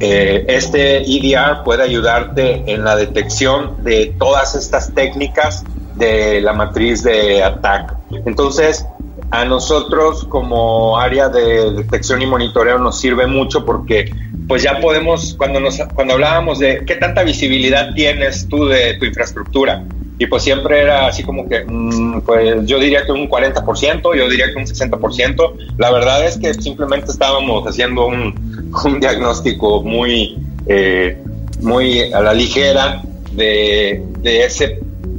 este 0.03 1.03
EDR 1.03 1.63
puede 1.65 1.85
ayudarte 1.85 2.65
en 2.67 2.83
la 2.83 2.97
detección 2.97 3.85
de 3.85 4.15
todas 4.19 4.57
estas 4.57 4.93
técnicas 4.95 5.65
de 5.95 6.41
la 6.41 6.53
matriz 6.53 7.05
de 7.05 7.43
ataque. 7.43 7.95
Entonces, 8.27 8.85
a 9.31 9.45
nosotros 9.45 10.25
como 10.25 10.99
área 10.99 11.29
de 11.29 11.73
detección 11.73 12.21
y 12.21 12.27
monitoreo 12.27 12.79
nos 12.79 12.99
sirve 12.99 13.27
mucho 13.27 13.65
porque 13.65 14.13
pues 14.49 14.63
ya 14.63 14.81
podemos, 14.81 15.35
cuando, 15.39 15.61
nos, 15.61 15.79
cuando 15.95 16.15
hablábamos 16.15 16.59
de 16.59 16.85
qué 16.85 16.97
tanta 16.97 17.23
visibilidad 17.23 17.95
tienes 17.95 18.49
tú 18.49 18.67
de 18.67 18.95
tu 18.95 19.05
infraestructura, 19.05 19.85
y 20.23 20.27
pues 20.27 20.45
siempre 20.45 20.81
era 20.81 21.09
así 21.09 21.25
como 21.25 21.49
que, 21.49 21.65
mm, 21.67 22.21
pues 22.21 22.65
yo 22.65 22.79
diría 22.79 23.05
que 23.05 23.11
un 23.11 23.29
40%, 23.29 24.15
yo 24.15 24.29
diría 24.29 24.53
que 24.53 24.57
un 24.57 24.67
60%. 24.67 25.55
La 25.79 25.91
verdad 25.91 26.25
es 26.25 26.39
que 26.39 26.55
simplemente 26.55 27.11
estábamos 27.11 27.67
haciendo 27.67 28.07
un, 28.07 28.71
un 28.85 29.01
diagnóstico 29.01 29.83
muy, 29.83 30.39
eh, 30.69 31.19
muy 31.61 32.13
a 32.13 32.21
la 32.21 32.35
ligera 32.35 33.03
de, 33.33 34.01
de, 34.21 34.45
ese 34.45 34.79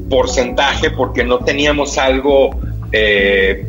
porcentaje 0.09 0.89
porque 0.91 1.25
no 1.25 1.39
teníamos 1.39 1.97
algo 1.97 2.57
eh, 2.93 3.65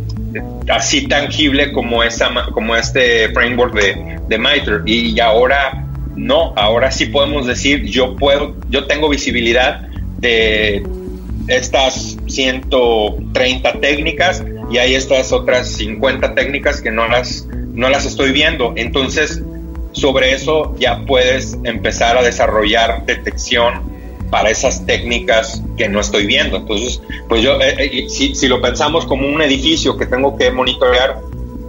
así 0.68 1.08
tangible 1.08 1.72
como, 1.72 2.04
esa, 2.04 2.30
como 2.52 2.76
este 2.76 3.30
framework 3.30 3.74
de, 3.74 4.18
de 4.28 4.38
MITRE. 4.38 4.82
Y 4.86 5.18
ahora 5.18 5.84
no, 6.14 6.52
ahora 6.54 6.92
sí 6.92 7.06
podemos 7.06 7.44
decir, 7.44 7.86
yo 7.86 8.14
puedo, 8.14 8.54
yo 8.70 8.86
tengo 8.86 9.08
visibilidad 9.08 9.80
de 10.18 10.86
estas 11.48 12.16
130 12.26 13.80
técnicas 13.80 14.42
y 14.70 14.78
hay 14.78 14.94
estas 14.94 15.32
otras 15.32 15.68
50 15.68 16.34
técnicas 16.34 16.80
que 16.80 16.90
no 16.90 17.06
las, 17.06 17.46
no 17.74 17.88
las 17.88 18.06
estoy 18.06 18.32
viendo. 18.32 18.72
Entonces, 18.76 19.42
sobre 19.92 20.32
eso 20.32 20.74
ya 20.78 21.04
puedes 21.06 21.56
empezar 21.64 22.16
a 22.16 22.22
desarrollar 22.22 23.04
detección 23.06 23.94
para 24.30 24.50
esas 24.50 24.84
técnicas 24.84 25.62
que 25.76 25.88
no 25.88 26.00
estoy 26.00 26.26
viendo. 26.26 26.56
Entonces, 26.56 27.00
pues 27.28 27.42
yo, 27.42 27.60
eh, 27.60 27.76
eh, 27.78 28.08
si, 28.08 28.34
si, 28.34 28.48
lo 28.48 28.60
pensamos 28.60 29.06
como 29.06 29.28
un 29.28 29.40
edificio 29.42 29.96
que 29.96 30.06
tengo 30.06 30.36
que 30.36 30.50
monitorear 30.50 31.20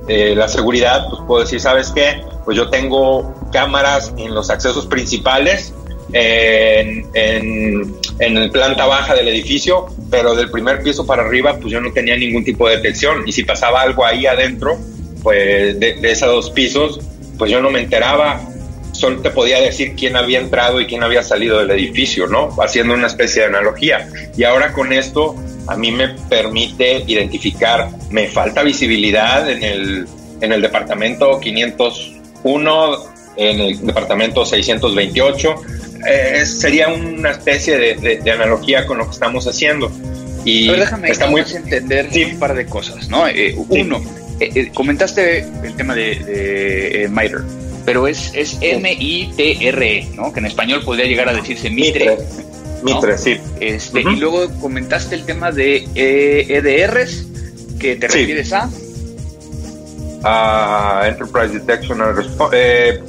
eh, 0.07 0.33
la 0.35 0.47
seguridad, 0.47 1.07
pues 1.09 1.21
puedo 1.27 1.41
decir, 1.41 1.59
¿sabes 1.59 1.91
qué? 1.91 2.23
Pues 2.43 2.57
yo 2.57 2.69
tengo 2.69 3.33
cámaras 3.51 4.13
en 4.17 4.33
los 4.33 4.49
accesos 4.49 4.85
principales, 4.87 5.73
en, 6.13 7.05
en, 7.13 7.95
en 8.19 8.51
planta 8.51 8.85
baja 8.85 9.15
del 9.15 9.27
edificio, 9.27 9.87
pero 10.09 10.35
del 10.35 10.49
primer 10.49 10.81
piso 10.81 11.05
para 11.05 11.23
arriba, 11.23 11.57
pues 11.59 11.71
yo 11.71 11.81
no 11.81 11.91
tenía 11.91 12.15
ningún 12.15 12.43
tipo 12.43 12.67
de 12.67 12.77
detección. 12.77 13.27
Y 13.27 13.31
si 13.31 13.43
pasaba 13.43 13.81
algo 13.81 14.05
ahí 14.05 14.25
adentro, 14.25 14.77
pues 15.23 15.79
de, 15.79 15.95
de 15.95 16.11
esos 16.11 16.29
dos 16.29 16.49
pisos, 16.51 16.99
pues 17.37 17.51
yo 17.51 17.61
no 17.61 17.69
me 17.69 17.81
enteraba 17.81 18.41
solo 18.95 19.21
te 19.21 19.29
podía 19.29 19.59
decir 19.59 19.93
quién 19.95 20.15
había 20.15 20.39
entrado 20.39 20.79
y 20.81 20.87
quién 20.87 21.03
había 21.03 21.21
salido 21.21 21.59
del 21.59 21.71
edificio, 21.71 22.27
¿no? 22.27 22.55
Haciendo 22.61 22.93
una 22.93 23.07
especie 23.07 23.41
de 23.41 23.49
analogía. 23.49 24.07
Y 24.37 24.43
ahora 24.43 24.73
con 24.73 24.93
esto 24.93 25.35
a 25.67 25.75
mí 25.75 25.91
me 25.91 26.09
permite 26.29 27.03
identificar, 27.07 27.89
me 28.09 28.27
falta 28.27 28.63
visibilidad 28.63 29.49
en 29.49 29.63
el, 29.63 30.07
en 30.41 30.51
el 30.51 30.61
departamento 30.61 31.39
501, 31.39 32.97
en 33.37 33.59
el 33.59 33.85
departamento 33.85 34.45
628. 34.45 35.55
Eh, 36.07 36.45
sería 36.45 36.89
una 36.89 37.31
especie 37.31 37.77
de, 37.77 38.31
analogía 38.31 38.85
con 38.85 38.97
lo 38.97 39.05
que 39.05 39.11
estamos 39.11 39.47
haciendo. 39.47 39.91
Y 40.43 40.67
déjame 40.67 41.09
está 41.09 41.27
muy... 41.27 41.41
entender 41.41 42.09
un 42.31 42.39
par 42.39 42.53
de 42.53 42.65
cosas, 42.65 43.09
¿no? 43.09 43.27
Eh, 43.27 43.55
uno, 43.69 44.01
eh, 44.39 44.69
comentaste 44.73 45.39
el 45.63 45.75
tema 45.75 45.95
de, 45.95 46.15
de 46.15 47.09
MITRE 47.09 47.39
pero 47.85 48.07
es, 48.07 48.31
es 48.33 48.57
M-I-T-R-E, 48.59 50.09
¿no? 50.15 50.33
Que 50.33 50.39
en 50.39 50.47
español 50.47 50.83
podría 50.83 51.05
llegar 51.05 51.29
a 51.29 51.33
decirse 51.33 51.69
Mitre. 51.69 52.17
Mitre, 52.83 53.17
sí. 53.17 53.37
Este, 53.59 54.01
Y 54.01 54.15
luego 54.15 54.49
comentaste 54.59 55.15
el 55.15 55.25
tema 55.25 55.51
de 55.51 55.87
EDRs, 55.95 57.27
que 57.79 57.95
te 57.95 58.07
refieres 58.07 58.51
a. 58.53 58.69
A 60.23 61.07
Enterprise 61.07 61.59
Detection 61.59 62.01
and 62.01 62.17
Response. 62.17 62.57
Eh, 62.57 62.99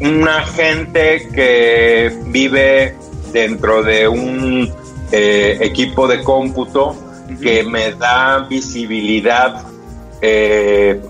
un 0.00 0.28
agente 0.28 1.28
que 1.34 2.12
vive 2.26 2.94
dentro 3.32 3.82
de 3.82 4.08
un 4.08 4.72
eh, 5.10 5.58
equipo 5.60 6.06
de 6.06 6.22
cómputo 6.22 6.96
que 7.40 7.62
me 7.64 7.92
da 7.92 8.46
visibilidad 8.48 9.64
eh, 10.20 11.00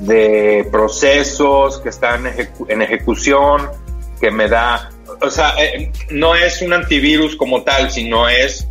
de 0.00 0.66
procesos 0.70 1.78
que 1.78 1.88
están 1.88 2.26
en 2.68 2.82
ejecución, 2.82 3.68
que 4.20 4.30
me 4.30 4.48
da, 4.48 4.90
o 5.20 5.30
sea, 5.30 5.54
eh, 5.58 5.90
no 6.10 6.34
es 6.34 6.62
un 6.62 6.72
antivirus 6.72 7.36
como 7.36 7.62
tal, 7.62 7.90
sino 7.90 8.28
es 8.28 8.66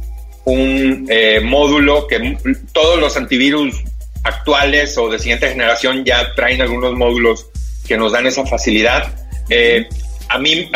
un 0.46 1.08
módulo 1.44 2.06
que 2.08 2.38
todos 2.74 3.00
los 3.00 3.16
antivirus 3.16 3.82
actuales 4.24 4.98
o 4.98 5.10
de 5.10 5.20
siguiente 5.20 5.48
generación 5.50 6.04
ya 6.04 6.34
traen 6.36 6.62
algunos 6.62 6.94
módulos 6.96 7.48
que 7.88 7.98
nos 7.98 8.12
dan 8.12 8.26
esa 8.26 8.46
facilidad. 8.46 9.23
Eh, 9.50 9.88
a, 10.30 10.40
mí, 10.40 10.70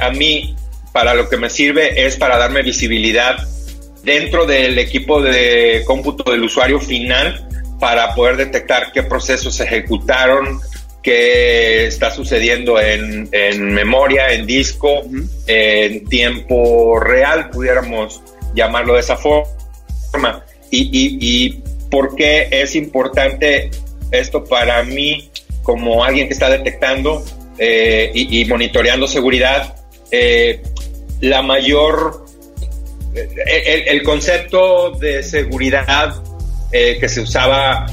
a 0.00 0.10
mí, 0.10 0.56
para 0.92 1.14
lo 1.14 1.28
que 1.28 1.36
me 1.36 1.50
sirve 1.50 2.06
es 2.06 2.16
para 2.16 2.38
darme 2.38 2.62
visibilidad 2.62 3.36
dentro 4.02 4.46
del 4.46 4.78
equipo 4.78 5.20
de 5.20 5.82
cómputo 5.86 6.30
del 6.30 6.44
usuario 6.44 6.80
final 6.80 7.46
para 7.78 8.14
poder 8.14 8.36
detectar 8.36 8.92
qué 8.92 9.02
procesos 9.02 9.54
se 9.54 9.64
ejecutaron, 9.64 10.60
qué 11.02 11.86
está 11.86 12.10
sucediendo 12.10 12.80
en, 12.80 13.28
memoria, 13.72 14.32
en 14.32 14.46
disco, 14.46 15.02
en 15.46 16.04
tiempo 16.06 16.98
real, 16.98 17.50
pudiéramos 17.50 18.22
llamarlo 18.54 18.94
de 18.94 19.00
esa 19.00 19.16
forma. 19.16 20.44
Y, 20.70 21.62
por 21.90 22.16
qué 22.16 22.48
es 22.50 22.74
importante 22.74 23.70
esto 24.10 24.44
para 24.44 24.82
mí 24.82 25.30
como 25.62 26.04
alguien 26.04 26.26
que 26.26 26.34
está 26.34 26.50
detectando 26.50 27.24
eh, 27.58 28.10
y, 28.14 28.44
monitoreando 28.44 29.06
seguridad, 29.06 29.74
eh, 30.10 30.62
la 31.20 31.42
mayor, 31.42 32.24
eh, 33.14 33.84
el, 33.88 34.02
concepto 34.02 34.92
de 34.92 35.22
seguridad 35.22 36.14
eh, 36.70 36.98
que 37.00 37.08
se 37.08 37.20
usaba 37.20 37.86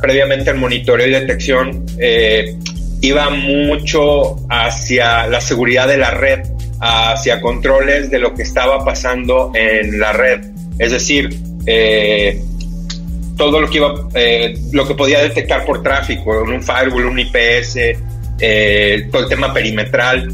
previamente 0.00 0.50
en 0.50 0.58
monitoreo 0.58 1.06
y 1.06 1.10
detección 1.10 1.86
eh, 1.98 2.56
iba 3.00 3.30
mucho 3.30 4.36
hacia 4.48 5.26
la 5.26 5.40
seguridad 5.40 5.86
de 5.86 5.98
la 5.98 6.10
red, 6.10 6.40
hacia 6.80 7.40
controles 7.40 8.10
de 8.10 8.18
lo 8.18 8.34
que 8.34 8.42
estaba 8.42 8.84
pasando 8.84 9.52
en 9.54 10.00
la 10.00 10.12
red. 10.12 10.40
Es 10.78 10.92
decir, 10.92 11.36
eh, 11.66 12.40
todo 13.36 13.60
lo 13.60 13.68
que 13.68 13.78
iba, 13.78 13.94
lo 14.72 14.86
que 14.86 14.94
podía 14.94 15.20
detectar 15.20 15.64
por 15.64 15.82
tráfico, 15.82 16.42
un 16.42 16.62
firewall, 16.62 17.06
un 17.06 17.18
IPS, 17.18 17.76
todo 19.10 19.22
el 19.22 19.28
tema 19.28 19.52
perimetral, 19.52 20.28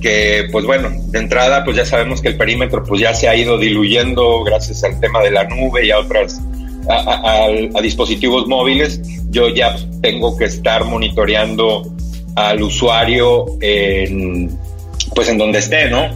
que 0.00 0.48
pues 0.52 0.64
bueno, 0.64 0.90
de 1.08 1.18
entrada 1.18 1.64
pues 1.64 1.76
ya 1.76 1.84
sabemos 1.84 2.22
que 2.22 2.28
el 2.28 2.36
perímetro 2.36 2.84
pues 2.84 3.00
ya 3.00 3.14
se 3.14 3.28
ha 3.28 3.34
ido 3.34 3.58
diluyendo 3.58 4.44
gracias 4.44 4.84
al 4.84 5.00
tema 5.00 5.20
de 5.22 5.30
la 5.30 5.44
nube 5.44 5.84
y 5.84 5.90
a 5.90 5.98
otras 5.98 6.40
a, 6.88 7.80
dispositivos 7.82 8.46
móviles, 8.46 9.00
yo 9.30 9.48
ya 9.48 9.76
tengo 10.00 10.36
que 10.36 10.46
estar 10.46 10.84
monitoreando 10.84 11.94
al 12.34 12.62
usuario 12.62 13.46
en, 13.60 14.50
pues 15.14 15.28
en 15.28 15.38
donde 15.38 15.58
esté, 15.58 15.90
¿no? 15.90 16.08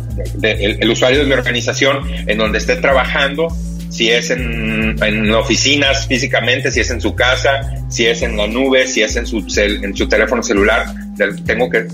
el, 0.43 0.91
usuario 0.91 1.21
de 1.21 1.27
mi 1.27 1.33
organización, 1.33 2.01
en 2.27 2.39
donde 2.39 2.59
esté 2.59 2.77
trabajando, 2.77 3.49
si 3.93 4.09
es 4.09 4.31
en, 4.31 4.97
en, 5.03 5.31
oficinas 5.33 6.07
físicamente, 6.07 6.73
si 6.73 6.81
es 6.81 6.91
en 6.91 7.01
su 7.01 7.15
casa, 7.15 7.61
si 7.91 8.07
es 8.07 8.23
en 8.23 8.39
la 8.39 8.47
nube, 8.47 8.87
si 8.87 9.03
es 9.03 9.17
en 9.17 9.27
su, 9.27 9.45
en 9.57 9.95
su 9.95 10.09
teléfono 10.09 10.43
celular, 10.43 10.87
tengo 11.45 11.69
que 11.69 11.87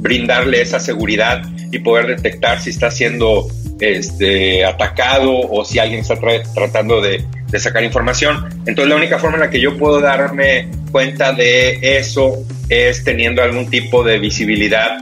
brindarle 0.00 0.60
esa 0.60 0.78
seguridad 0.78 1.42
y 1.72 1.78
poder 1.78 2.08
detectar 2.08 2.60
si 2.60 2.70
está 2.70 2.90
siendo 2.90 3.48
este, 3.80 4.66
atacado 4.66 5.32
o 5.32 5.64
si 5.64 5.78
alguien 5.78 6.00
está 6.00 6.18
tratando 6.54 7.00
de, 7.00 7.24
sacar 7.58 7.82
información. 7.82 8.46
Entonces 8.66 8.88
la 8.88 8.96
única 8.96 9.18
forma 9.18 9.36
en 9.36 9.40
la 9.40 9.50
que 9.50 9.60
yo 9.60 9.78
puedo 9.78 9.98
darme 9.98 10.68
cuenta 10.92 11.32
de 11.32 11.78
eso 11.98 12.44
es 12.68 13.02
teniendo 13.02 13.42
algún 13.42 13.70
tipo 13.70 14.04
de 14.04 14.18
visibilidad, 14.18 14.98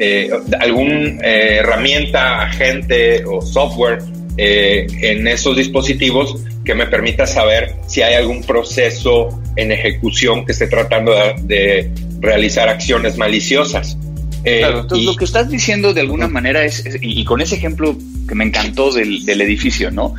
eh, 0.00 0.30
alguna 0.58 1.20
eh, 1.22 1.58
herramienta, 1.60 2.42
agente 2.42 3.24
o 3.24 3.40
software 3.40 4.00
eh, 4.36 4.86
en 5.02 5.26
esos 5.26 5.56
dispositivos 5.56 6.36
que 6.64 6.74
me 6.74 6.86
permita 6.86 7.26
saber 7.26 7.74
si 7.86 8.02
hay 8.02 8.14
algún 8.14 8.42
proceso 8.42 9.40
en 9.56 9.72
ejecución 9.72 10.44
que 10.44 10.52
esté 10.52 10.66
tratando 10.66 11.12
de 11.42 11.90
realizar 12.20 12.68
acciones 12.68 13.16
maliciosas. 13.16 13.98
Eh, 14.44 14.58
claro, 14.60 14.80
entonces 14.80 15.06
lo 15.06 15.16
que 15.16 15.24
estás 15.24 15.48
diciendo 15.48 15.94
de 15.94 16.02
alguna 16.02 16.28
manera 16.28 16.64
es, 16.64 16.84
y, 17.00 17.24
con 17.24 17.40
ese 17.40 17.56
ejemplo 17.56 17.96
que 18.28 18.34
me 18.34 18.44
encantó 18.44 18.92
del, 18.92 19.28
edificio, 19.40 19.90
¿no? 19.90 20.14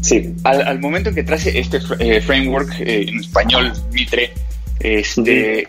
Sí. 0.00 0.32
Al, 0.44 0.78
momento 0.78 1.08
en 1.08 1.14
que 1.16 1.24
traes 1.24 1.46
este 1.46 1.80
eh, 1.98 2.20
framework 2.20 2.72
en 2.80 3.18
español, 3.18 3.72
Mitre, 3.92 4.32
este, 4.78 5.66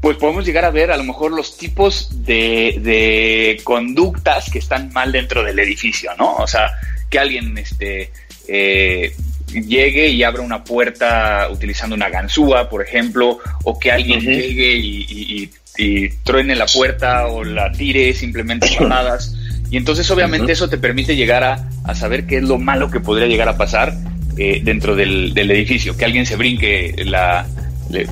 pues 0.00 0.16
podemos 0.16 0.46
llegar 0.46 0.64
a 0.64 0.70
ver 0.70 0.90
a 0.90 0.96
lo 0.96 1.04
mejor 1.04 1.32
los 1.32 1.58
tipos 1.58 2.24
de, 2.24 3.60
conductas 3.64 4.50
que 4.50 4.58
están 4.58 4.90
mal 4.92 5.12
dentro 5.12 5.42
del 5.42 5.58
edificio, 5.58 6.12
¿no? 6.18 6.36
O 6.36 6.46
sea, 6.46 6.70
que 7.10 7.18
alguien 7.18 7.58
este, 7.58 8.10
llegue 8.46 10.08
y 10.08 10.22
abra 10.22 10.42
una 10.42 10.64
puerta 10.64 11.48
utilizando 11.50 11.94
una 11.94 12.08
ganzúa, 12.08 12.70
por 12.70 12.82
ejemplo, 12.82 13.38
o 13.64 13.78
que 13.78 13.92
alguien 13.92 14.20
llegue 14.20 14.76
y 14.76 15.50
y 15.80 16.08
truene 16.24 16.54
la 16.56 16.66
puerta 16.66 17.26
o 17.28 17.44
la 17.44 17.72
tire 17.72 18.12
simplemente 18.14 18.68
patadas. 18.78 19.34
Y 19.70 19.76
entonces 19.76 20.10
obviamente 20.10 20.52
eso 20.52 20.68
te 20.68 20.78
permite 20.78 21.16
llegar 21.16 21.44
a, 21.44 21.94
saber 21.94 22.26
qué 22.26 22.38
es 22.38 22.44
lo 22.44 22.58
malo 22.58 22.90
que 22.90 23.00
podría 23.00 23.26
llegar 23.26 23.48
a 23.48 23.56
pasar 23.56 23.94
eh, 24.36 24.60
dentro 24.62 24.94
del, 24.94 25.36
edificio, 25.36 25.96
que 25.96 26.04
alguien 26.04 26.26
se 26.26 26.36
brinque 26.36 26.94
la, 27.04 27.46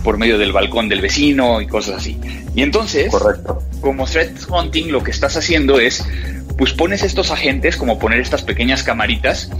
por 0.02 0.19
medio 0.19 0.38
del 0.38 0.52
balcón 0.52 0.88
del 0.88 1.00
vecino 1.00 1.61
y 1.61 1.67
cosas 1.67 1.97
así. 1.97 2.19
Y 2.55 2.62
entonces, 2.62 3.12
como 3.81 4.07
threat 4.07 4.37
hunting, 4.49 4.90
lo 4.90 5.02
que 5.02 5.11
estás 5.11 5.37
haciendo 5.37 5.78
es, 5.81 6.05
pues 6.58 6.72
pones 6.72 7.04
estos 7.04 7.30
agentes, 7.30 7.76
como 7.76 7.98
poner 8.00 8.20
estas 8.20 8.42
pequeñas 8.42 8.82
camaritas, 8.82 9.50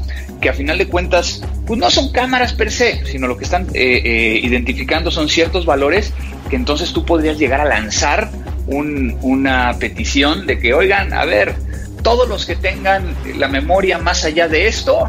que 0.41 0.49
a 0.49 0.53
final 0.53 0.77
de 0.77 0.89
cuentas, 0.89 1.41
pues 1.65 1.79
no 1.79 1.89
son 1.91 2.11
cámaras 2.11 2.53
per 2.53 2.73
se, 2.73 3.07
sino 3.07 3.29
lo 3.29 3.39
que 3.39 3.45
están 3.45 3.69
eh, 3.73 4.03
eh, 4.05 4.41
identificando 4.43 5.11
son 5.13 5.29
ciertos 5.29 5.65
valores 5.65 6.13
que 6.51 6.57
entonces 6.57 6.93
tú 6.93 7.05
podrías 7.05 7.39
llegar 7.39 7.61
a 7.61 7.65
lanzar 7.65 8.31
una 8.67 9.75
petición 9.79 10.47
de 10.47 10.59
que, 10.59 10.75
oigan, 10.75 11.15
a 11.15 11.25
ver, 11.25 11.55
todos 12.03 12.29
los 12.29 12.45
que 12.45 12.57
tengan 12.57 13.15
la 13.37 13.49
memoria 13.49 13.99
más 13.99 14.25
allá 14.25 14.49
de 14.49 14.67
esto, 14.67 15.09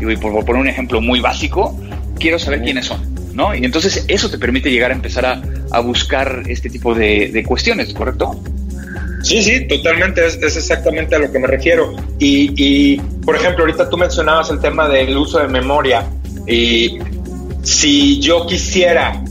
y 0.00 0.16
por, 0.16 0.44
poner 0.44 0.62
un 0.62 0.68
ejemplo 0.68 1.00
muy 1.00 1.20
básico, 1.20 1.78
quiero 2.18 2.38
saber 2.38 2.62
quiénes 2.62 2.86
son, 2.86 3.14
¿no? 3.32 3.54
Y 3.54 3.64
entonces 3.64 4.04
eso 4.08 4.28
te 4.28 4.38
permite 4.38 4.70
llegar 4.70 4.90
a 4.90 4.94
empezar 4.94 5.24
a, 5.70 5.80
buscar 5.80 6.42
este 6.48 6.68
tipo 6.68 6.94
de, 6.94 7.44
cuestiones, 7.46 7.94
¿correcto? 7.94 8.42
Sí, 9.22 9.42
sí, 9.42 9.66
totalmente, 9.66 10.26
es, 10.26 10.36
exactamente 10.42 11.16
a 11.16 11.18
lo 11.18 11.30
que 11.30 11.38
me 11.38 11.46
refiero. 11.46 11.94
Y, 12.18 12.52
y, 12.56 13.00
por 13.24 13.36
ejemplo, 13.36 13.64
ahorita 13.64 13.88
tú 13.90 13.96
mencionabas 13.96 14.50
el 14.50 14.60
tema 14.60 14.88
del 14.88 15.16
uso 15.16 15.38
de 15.38 15.48
memoria. 15.48 16.08
Y 16.46 16.98
si 17.62 18.20
yo 18.20 18.46
quisiera 18.46 19.22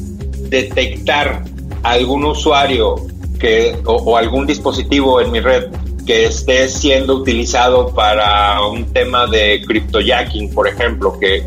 detectar 0.49 1.43
algún 1.83 2.25
usuario 2.25 2.95
que, 3.39 3.75
o, 3.85 4.17
algún 4.17 4.45
dispositivo 4.45 5.21
en 5.21 5.31
mi 5.31 5.39
red 5.39 5.65
que 6.05 6.25
esté 6.25 6.69
siendo 6.69 7.15
utilizado 7.15 7.93
para 7.93 8.61
un 8.65 8.93
tema 8.93 9.27
de 9.27 9.61
cryptojacking, 9.67 10.53
por 10.53 10.67
ejemplo, 10.67 11.19
que, 11.19 11.43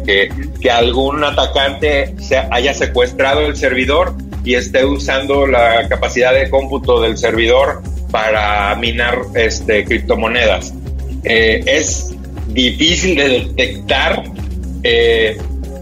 que, 0.61 0.71
algún 0.71 1.25
atacante 1.25 2.15
se 2.19 2.37
haya 2.37 2.75
secuestrado 2.75 3.41
el 3.41 3.57
servidor 3.57 4.15
y 4.45 4.55
esté 4.55 4.85
usando 4.85 5.47
la 5.47 5.89
capacidad 5.89 6.35
de 6.35 6.51
cómputo 6.51 7.01
del 7.01 7.17
servidor 7.17 7.83
para 8.11 8.75
minar 8.77 9.19
este, 9.35 9.85
criptomonedas. 9.85 10.73
Eh, 11.25 11.63
es 11.67 12.15
difícil 12.49 13.17
de 13.17 13.29
detectar 13.29 14.25
eh, 14.83 15.39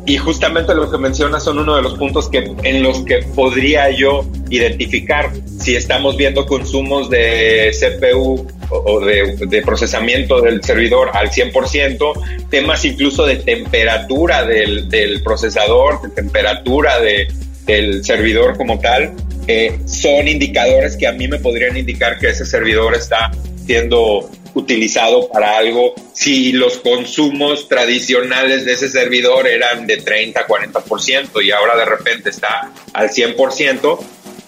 y 0.08 0.16
justamente 0.16 0.74
lo 0.74 0.90
que 0.90 0.96
mencionas 0.96 1.44
son 1.44 1.58
uno 1.58 1.76
de 1.76 1.82
los 1.82 1.94
puntos 1.98 2.28
que, 2.30 2.50
en 2.62 2.82
los 2.82 3.00
que 3.04 3.18
podría 3.34 3.90
yo 3.90 4.24
identificar 4.48 5.30
si 5.58 5.76
estamos 5.76 6.16
viendo 6.16 6.46
consumos 6.46 7.10
de 7.10 7.70
CPU 7.78 8.46
o 8.70 9.00
de, 9.00 9.62
procesamiento 9.64 10.40
del 10.40 10.62
servidor 10.62 11.10
al 11.12 11.30
100%, 11.30 12.48
temas 12.48 12.84
incluso 12.86 13.26
de 13.26 13.36
temperatura 13.36 14.46
del, 14.46 15.20
procesador, 15.22 16.00
de 16.00 16.08
temperatura 16.08 17.00
de, 17.00 17.28
del 17.66 18.02
servidor 18.02 18.56
como 18.56 18.78
tal, 18.78 19.12
eh, 19.48 19.78
son 19.86 20.28
indicadores 20.28 20.96
que 20.96 21.06
a 21.06 21.12
mí 21.12 21.26
me 21.26 21.38
podrían 21.38 21.76
indicar 21.76 22.18
que 22.18 22.28
ese 22.28 22.44
servidor 22.44 22.94
está 22.94 23.30
siendo 23.66 24.30
utilizado 24.54 25.28
para 25.28 25.56
algo 25.56 25.94
si 26.12 26.52
los 26.52 26.78
consumos 26.78 27.68
tradicionales 27.68 28.64
de 28.64 28.74
ese 28.74 28.88
servidor 28.88 29.46
eran 29.46 29.86
de 29.86 29.98
30 29.98 30.40
a 30.40 30.46
40% 30.46 31.42
y 31.42 31.50
ahora 31.50 31.76
de 31.76 31.84
repente 31.84 32.30
está 32.30 32.72
al 32.92 33.08
100%, 33.08 33.98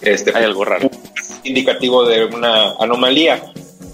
este, 0.01 0.31
hay 0.35 0.43
algo 0.43 0.65
raro. 0.65 0.89
Indicativo 1.43 2.07
de 2.07 2.25
una 2.25 2.75
anomalía. 2.79 3.41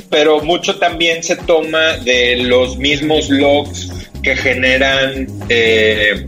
Pero 0.09 0.41
mucho 0.41 0.77
también 0.77 1.23
se 1.23 1.35
toma 1.35 1.97
de 1.97 2.37
los 2.37 2.77
mismos 2.77 3.29
logs 3.29 3.89
que 4.23 4.35
generan 4.35 5.27
eh, 5.49 6.25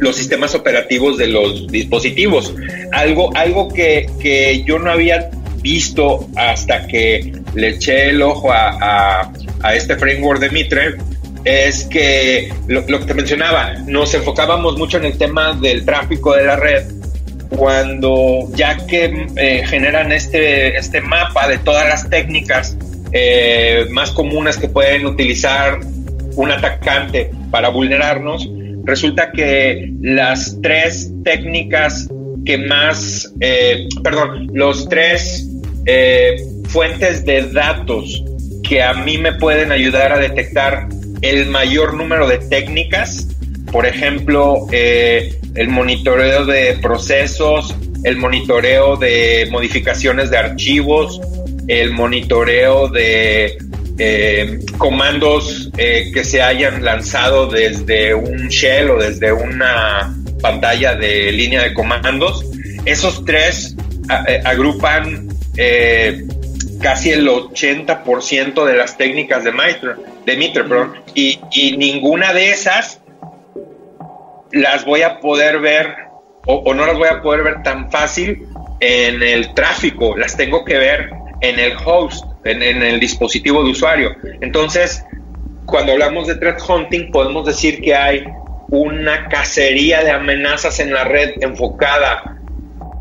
los 0.00 0.16
sistemas 0.16 0.54
operativos 0.54 1.18
de 1.18 1.28
los 1.28 1.68
dispositivos. 1.68 2.54
Algo, 2.92 3.34
algo 3.36 3.68
que, 3.68 4.08
que 4.20 4.62
yo 4.64 4.78
no 4.78 4.90
había 4.90 5.30
visto 5.60 6.28
hasta 6.36 6.86
que 6.86 7.32
le 7.54 7.68
eché 7.68 8.10
el 8.10 8.22
ojo 8.22 8.50
a, 8.52 9.32
este 9.74 9.96
framework 9.96 10.40
de 10.40 10.50
Mitre 10.50 10.96
es 11.44 11.84
que 11.84 12.52
lo, 12.68 12.86
que 12.86 12.98
te 12.98 13.14
mencionaba, 13.14 13.74
nos 13.86 14.14
enfocábamos 14.14 14.76
mucho 14.78 14.98
en 14.98 15.06
el 15.06 15.18
tema 15.18 15.52
del 15.54 15.84
tráfico 15.84 16.34
de 16.34 16.44
la 16.44 16.56
red 16.56 16.84
cuando 17.50 18.48
ya 18.54 18.76
que 18.86 19.26
eh, 19.36 19.64
generan 19.66 20.12
este, 20.12 20.76
este 20.76 21.00
mapa 21.00 21.48
de 21.48 21.58
todas 21.58 21.88
las 21.88 22.08
técnicas 22.08 22.76
eh, 23.12 23.86
más 23.90 24.10
comunes 24.10 24.58
que 24.58 24.68
pueden 24.68 25.06
utilizar 25.06 25.80
un 26.36 26.50
atacante 26.50 27.30
para 27.50 27.70
vulnerarnos, 27.70 28.48
resulta 28.88 29.30
que 29.30 29.92
las 30.00 30.58
tres 30.62 31.12
técnicas 31.22 32.08
que 32.44 32.58
más, 32.58 33.32
eh, 33.40 33.86
perdón, 34.02 34.48
los 34.52 34.88
tres 34.88 35.46
fuentes 36.68 37.24
de 37.24 37.42
datos 37.50 38.22
que 38.62 38.82
a 38.82 38.92
mí 38.92 39.16
me 39.16 39.32
pueden 39.32 39.72
ayudar 39.72 40.12
a 40.12 40.18
detectar 40.18 40.88
el 41.22 41.46
mayor 41.46 41.94
número 41.94 42.28
de 42.28 42.38
técnicas, 42.38 43.28
por 43.72 43.86
ejemplo, 43.86 44.66
eh, 44.72 45.38
el 45.54 45.68
monitoreo 45.68 46.46
de 46.46 46.78
procesos, 46.80 47.74
el 48.04 48.16
monitoreo 48.16 48.96
de 48.96 49.48
modificaciones 49.50 50.30
de 50.30 50.38
archivos, 50.38 51.20
el 51.66 51.92
monitoreo 51.92 52.88
de 52.88 53.58
eh, 53.98 54.60
comandos 54.78 55.70
eh, 55.76 56.10
que 56.12 56.24
se 56.24 56.42
hayan 56.42 56.84
lanzado 56.84 57.46
desde 57.46 58.14
un 58.14 58.48
shell 58.48 58.90
o 58.90 58.98
desde 58.98 59.32
una 59.32 60.14
pantalla 60.40 60.94
de 60.94 61.32
línea 61.32 61.62
de 61.62 61.74
comandos. 61.74 62.44
Esos 62.84 63.24
tres 63.24 63.76
agrupan 64.44 65.28
casi 66.80 67.10
el 67.10 67.28
80% 67.28 68.64
de 68.64 68.76
las 68.76 68.96
técnicas 68.96 69.44
de 69.44 69.52
Mitre, 69.52 69.94
de 70.24 70.36
Mitre 70.36 70.64
y, 71.14 71.40
y, 71.50 71.76
ninguna 71.76 72.32
de 72.32 72.50
esas 72.50 73.00
las 74.52 74.84
voy 74.84 75.02
a 75.02 75.20
poder 75.20 75.58
ver 75.58 76.08
o, 76.50 76.72
no 76.72 76.86
las 76.86 76.96
voy 76.96 77.08
a 77.08 77.20
poder 77.20 77.42
ver 77.42 77.62
tan 77.62 77.90
fácil 77.90 78.46
en 78.80 79.22
el 79.22 79.52
tráfico, 79.52 80.16
las 80.16 80.36
tengo 80.36 80.64
que 80.64 80.78
ver 80.78 81.10
en 81.42 81.58
el 81.58 81.74
host, 81.84 82.24
en, 82.44 82.62
en 82.62 82.82
el 82.82 83.00
dispositivo 83.00 83.62
de 83.64 83.70
usuario. 83.70 84.14
Entonces, 84.40 85.04
cuando 85.66 85.92
hablamos 85.92 86.26
de 86.26 86.36
threat 86.36 86.60
hunting, 86.66 87.10
podemos 87.10 87.46
decir 87.46 87.80
que 87.80 87.94
hay 87.94 88.24
una 88.70 89.28
cacería 89.28 90.02
de 90.02 90.10
amenazas 90.10 90.80
en 90.80 90.92
la 90.92 91.04
red 91.04 91.32
enfocada 91.40 92.38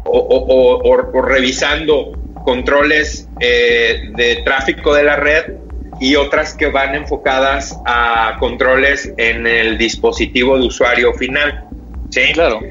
o, 0.06 0.18
o, 0.18 0.82
o, 0.84 1.12
o 1.14 1.22
revisando 1.22 2.14
controles 2.46 3.28
eh, 3.42 4.10
de 4.16 4.38
tráfico 4.38 4.94
de 4.94 5.04
la 5.04 5.18
red 5.18 5.56
y 6.00 6.16
otras 6.16 6.54
que 6.54 6.68
van 6.68 6.96
enfocadas 6.96 7.78
a 7.86 8.38
controles 8.40 9.12
en 9.18 9.46
el 9.48 9.78
dispositivo 9.78 10.58
de 10.58 10.68
usuario 10.68 11.14
final. 11.14 11.66
Sí, 12.10 12.22
claro. 12.34 12.62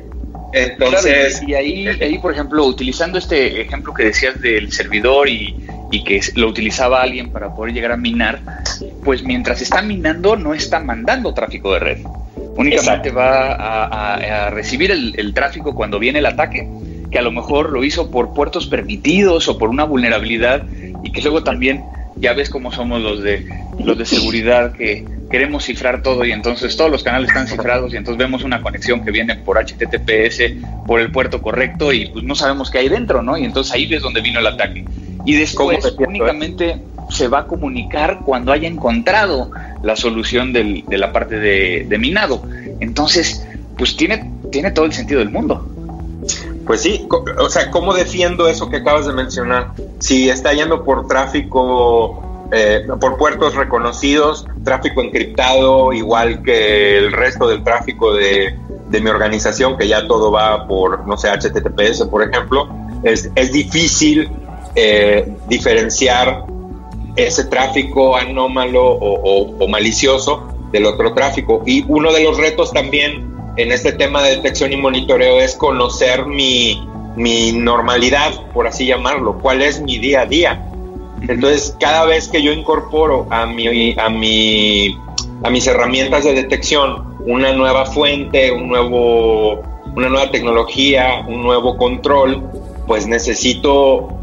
Entonces. 0.52 1.42
y, 1.46 1.54
ahí, 1.54 1.86
ahí, 1.88 2.18
por 2.18 2.32
ejemplo, 2.32 2.64
utilizando 2.64 3.18
este 3.18 3.60
ejemplo 3.60 3.92
que 3.92 4.04
decías 4.04 4.40
del 4.40 4.72
servidor 4.72 5.28
y, 5.28 5.65
y, 5.90 6.04
que 6.04 6.20
lo 6.34 6.48
utilizaba 6.48 7.02
alguien 7.02 7.30
para 7.30 7.54
poder 7.54 7.74
llegar 7.74 7.92
a 7.92 7.96
minar, 7.96 8.40
pues 9.04 9.22
mientras 9.22 9.62
está 9.62 9.82
minando 9.82 10.36
no 10.36 10.54
está 10.54 10.80
mandando 10.80 11.32
tráfico 11.34 11.72
de 11.74 11.78
red. 11.78 11.98
Únicamente 12.56 13.10
va 13.10 13.52
a, 13.52 14.50
recibir 14.50 14.90
el, 14.90 15.14
el 15.18 15.34
tráfico 15.34 15.74
cuando 15.74 15.98
viene 15.98 16.20
el 16.20 16.26
ataque 16.26 16.68
que 17.10 17.18
a 17.18 17.22
lo 17.22 17.30
mejor 17.30 17.70
lo 17.70 17.84
hizo 17.84 18.10
por 18.10 18.34
puertos 18.34 18.66
permitidos 18.66 19.48
o 19.48 19.58
por 19.58 19.68
una 19.68 19.84
vulnerabilidad 19.84 20.64
y 21.02 21.12
que 21.12 21.22
luego 21.22 21.42
también 21.44 21.84
ya 22.16 22.32
ves 22.32 22.50
cómo 22.50 22.72
somos 22.72 23.00
los 23.00 23.22
de 23.22 23.46
los 23.84 23.96
de 23.98 24.06
seguridad 24.06 24.72
que 24.72 25.04
queremos 25.30 25.64
cifrar 25.64 26.02
todo 26.02 26.24
y 26.24 26.32
entonces 26.32 26.76
todos 26.76 26.90
los 26.90 27.02
canales 27.02 27.28
están 27.28 27.46
cifrados 27.46 27.92
y 27.92 27.96
entonces 27.96 28.18
vemos 28.18 28.42
una 28.42 28.62
conexión 28.62 29.04
que 29.04 29.10
viene 29.10 29.36
por 29.36 29.58
HTTPS 29.58 30.84
por 30.86 31.00
el 31.00 31.10
puerto 31.10 31.42
correcto 31.42 31.92
y 31.92 32.06
pues 32.06 32.24
no 32.24 32.34
sabemos 32.34 32.70
qué 32.70 32.78
hay 32.78 32.88
dentro, 32.88 33.22
¿no? 33.22 33.36
Y 33.36 33.44
entonces 33.44 33.72
ahí 33.74 33.92
es 33.92 34.02
donde 34.02 34.20
vino 34.20 34.40
el 34.40 34.46
ataque. 34.46 34.84
Y 35.26 35.34
después 35.34 35.94
únicamente 35.98 36.80
se 37.10 37.28
va 37.28 37.40
a 37.40 37.46
comunicar 37.46 38.20
cuando 38.24 38.52
haya 38.52 38.68
encontrado 38.68 39.50
la 39.82 39.96
solución 39.96 40.52
de 40.52 40.84
la 40.88 41.12
parte 41.12 41.38
de, 41.38 41.98
minado. 41.98 42.42
Entonces, 42.80 43.46
pues 43.76 43.96
tiene, 43.96 44.30
tiene 44.50 44.70
todo 44.70 44.86
el 44.86 44.92
sentido 44.92 45.20
del 45.20 45.30
mundo. 45.30 45.68
Pues 46.64 46.82
sí, 46.82 47.06
o 47.38 47.48
sea, 47.48 47.70
¿cómo 47.70 47.94
defiendo 47.94 48.48
eso 48.48 48.68
que 48.70 48.78
acabas 48.78 49.06
de 49.06 49.12
mencionar? 49.12 49.72
Si 50.00 50.28
está 50.28 50.52
yendo 50.52 50.84
por 50.84 51.06
tráfico, 51.06 52.48
eh, 52.52 52.86
por 53.00 53.16
puertos 53.18 53.54
reconocidos, 53.54 54.46
tráfico 54.64 55.00
encriptado, 55.00 55.92
igual 55.92 56.42
que 56.42 56.98
el 56.98 57.12
resto 57.12 57.46
del 57.48 57.62
tráfico 57.62 58.14
de, 58.14 58.58
de 58.90 59.00
mi 59.00 59.10
organización, 59.10 59.76
que 59.76 59.86
ya 59.86 60.06
todo 60.08 60.32
va 60.32 60.66
por, 60.66 61.06
no 61.06 61.16
sé, 61.16 61.28
HTTPS, 61.28 62.04
por 62.10 62.22
ejemplo, 62.22 62.68
es, 63.04 63.30
es 63.36 63.52
difícil 63.52 64.28
eh, 64.76 65.26
diferenciar 65.48 66.44
ese 67.16 67.44
tráfico 67.44 68.14
anómalo 68.14 68.84
o, 68.84 69.68
malicioso 69.68 70.46
del 70.70 70.84
otro 70.84 71.14
tráfico. 71.14 71.62
Y 71.66 71.84
uno 71.88 72.12
de 72.12 72.22
los 72.22 72.36
retos 72.36 72.72
también 72.72 73.34
en 73.56 73.72
este 73.72 73.92
tema 73.92 74.22
de 74.22 74.36
detección 74.36 74.72
y 74.72 74.76
monitoreo 74.76 75.40
es 75.40 75.54
conocer 75.56 76.26
mi, 76.26 76.86
mi 77.16 77.52
normalidad, 77.52 78.32
por 78.52 78.66
así 78.66 78.84
llamarlo, 78.84 79.38
cuál 79.38 79.62
es 79.62 79.80
mi 79.80 79.98
día 79.98 80.22
a 80.22 80.26
día. 80.26 80.70
Entonces, 81.22 81.74
cada 81.80 82.04
vez 82.04 82.28
que 82.28 82.42
yo 82.42 82.52
incorporo 82.52 83.26
a, 83.30 83.46
mi, 83.46 83.98
a, 83.98 84.10
mi, 84.10 84.98
a 85.42 85.48
mis 85.48 85.66
herramientas 85.66 86.24
de 86.24 86.34
detección 86.34 87.16
una 87.20 87.52
nueva 87.54 87.86
fuente, 87.86 88.52
un 88.52 88.68
nuevo, 88.68 89.62
una 89.96 90.10
nueva 90.10 90.30
tecnología, 90.30 91.24
un 91.26 91.42
nuevo 91.42 91.78
control, 91.78 92.42
pues 92.86 93.06
necesito 93.06 94.15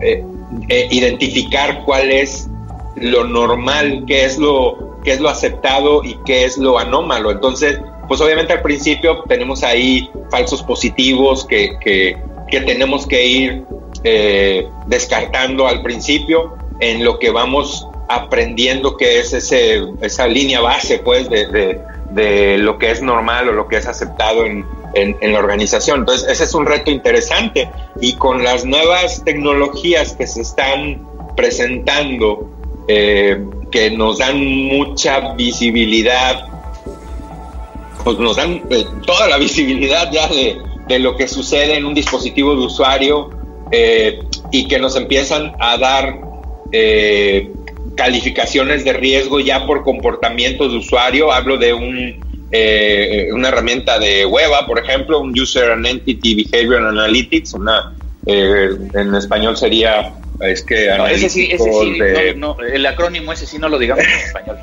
eh, 0.00 0.24
eh, 0.68 0.88
identificar 0.90 1.82
cuál 1.84 2.10
es 2.10 2.48
lo 2.96 3.24
normal, 3.24 4.04
qué 4.06 4.24
es 4.24 4.38
lo, 4.38 4.98
qué 5.04 5.12
es 5.12 5.20
lo 5.20 5.28
aceptado 5.28 6.02
y 6.04 6.18
qué 6.24 6.44
es 6.44 6.58
lo 6.58 6.78
anómalo. 6.78 7.30
Entonces, 7.30 7.78
pues 8.08 8.20
obviamente 8.20 8.52
al 8.52 8.62
principio 8.62 9.22
tenemos 9.28 9.62
ahí 9.62 10.10
falsos 10.30 10.62
positivos 10.62 11.46
que, 11.46 11.78
que, 11.80 12.16
tenemos 12.50 13.06
que 13.06 13.24
ir 13.24 13.64
eh, 14.02 14.66
descartando 14.86 15.68
al 15.68 15.82
principio 15.82 16.56
en 16.80 17.04
lo 17.04 17.20
que 17.20 17.30
vamos 17.30 17.86
aprendiendo 18.08 18.96
que 18.96 19.20
es 19.20 19.32
ese, 19.32 19.84
esa 20.00 20.26
línea 20.26 20.60
base 20.60 20.98
pues 20.98 21.30
de, 21.30 21.80
de, 22.10 22.58
lo 22.58 22.76
que 22.78 22.90
es 22.90 23.00
normal 23.00 23.50
o 23.50 23.52
lo 23.52 23.68
que 23.68 23.76
es 23.76 23.86
aceptado 23.86 24.44
en, 24.44 24.66
en, 24.94 25.32
la 25.32 25.38
organización. 25.38 26.00
Entonces, 26.00 26.28
ese 26.28 26.44
es 26.44 26.54
un 26.54 26.66
reto 26.66 26.90
interesante 26.90 27.70
y 28.00 28.14
con 28.14 28.42
las 28.42 28.64
nuevas 28.64 29.24
tecnologías 29.24 30.14
que 30.14 30.26
se 30.26 30.42
están 30.42 31.06
presentando, 31.36 32.50
eh, 32.88 33.44
que 33.70 33.90
nos 33.90 34.18
dan 34.18 34.44
mucha 34.44 35.34
visibilidad, 35.34 36.46
pues 38.04 38.18
nos 38.18 38.36
dan 38.36 38.62
eh, 38.70 38.84
toda 39.06 39.28
la 39.28 39.38
visibilidad 39.38 40.10
ya 40.10 40.26
de, 40.28 40.58
de, 40.88 40.98
lo 40.98 41.16
que 41.16 41.28
sucede 41.28 41.76
en 41.76 41.84
un 41.84 41.94
dispositivo 41.94 42.56
de 42.56 42.66
usuario 42.66 43.30
eh, 43.70 44.20
y 44.50 44.66
que 44.66 44.78
nos 44.78 44.96
empiezan 44.96 45.54
a 45.58 45.76
dar 45.76 46.30
calificaciones 47.96 48.84
de 48.84 48.92
riesgo 48.92 49.40
ya 49.40 49.66
por 49.66 49.82
comportamiento 49.82 50.68
de 50.68 50.76
usuario. 50.76 51.32
Hablo 51.32 51.58
de 51.58 51.74
un 51.74 52.29
eh, 52.52 53.28
una 53.32 53.48
herramienta 53.48 53.98
de 53.98 54.26
Weba, 54.26 54.66
por 54.66 54.78
ejemplo, 54.78 55.20
un 55.20 55.38
User 55.38 55.70
and 55.70 55.86
Entity 55.86 56.44
Behavior 56.44 56.86
Analytics, 56.86 57.54
una 57.54 57.94
eh, 58.26 58.70
en 58.94 59.14
español 59.14 59.56
sería 59.56 60.12
es 60.40 60.62
que 60.62 60.88
ese 61.10 61.28
sí, 61.28 61.48
ese 61.52 61.70
sí 61.72 62.00
no, 62.36 62.56
el 62.60 62.84
acrónimo 62.86 63.32
ese 63.32 63.46
sí 63.46 63.58
no 63.58 63.68
lo 63.68 63.78
digamos 63.78 64.04
en 64.04 64.10
español. 64.10 64.58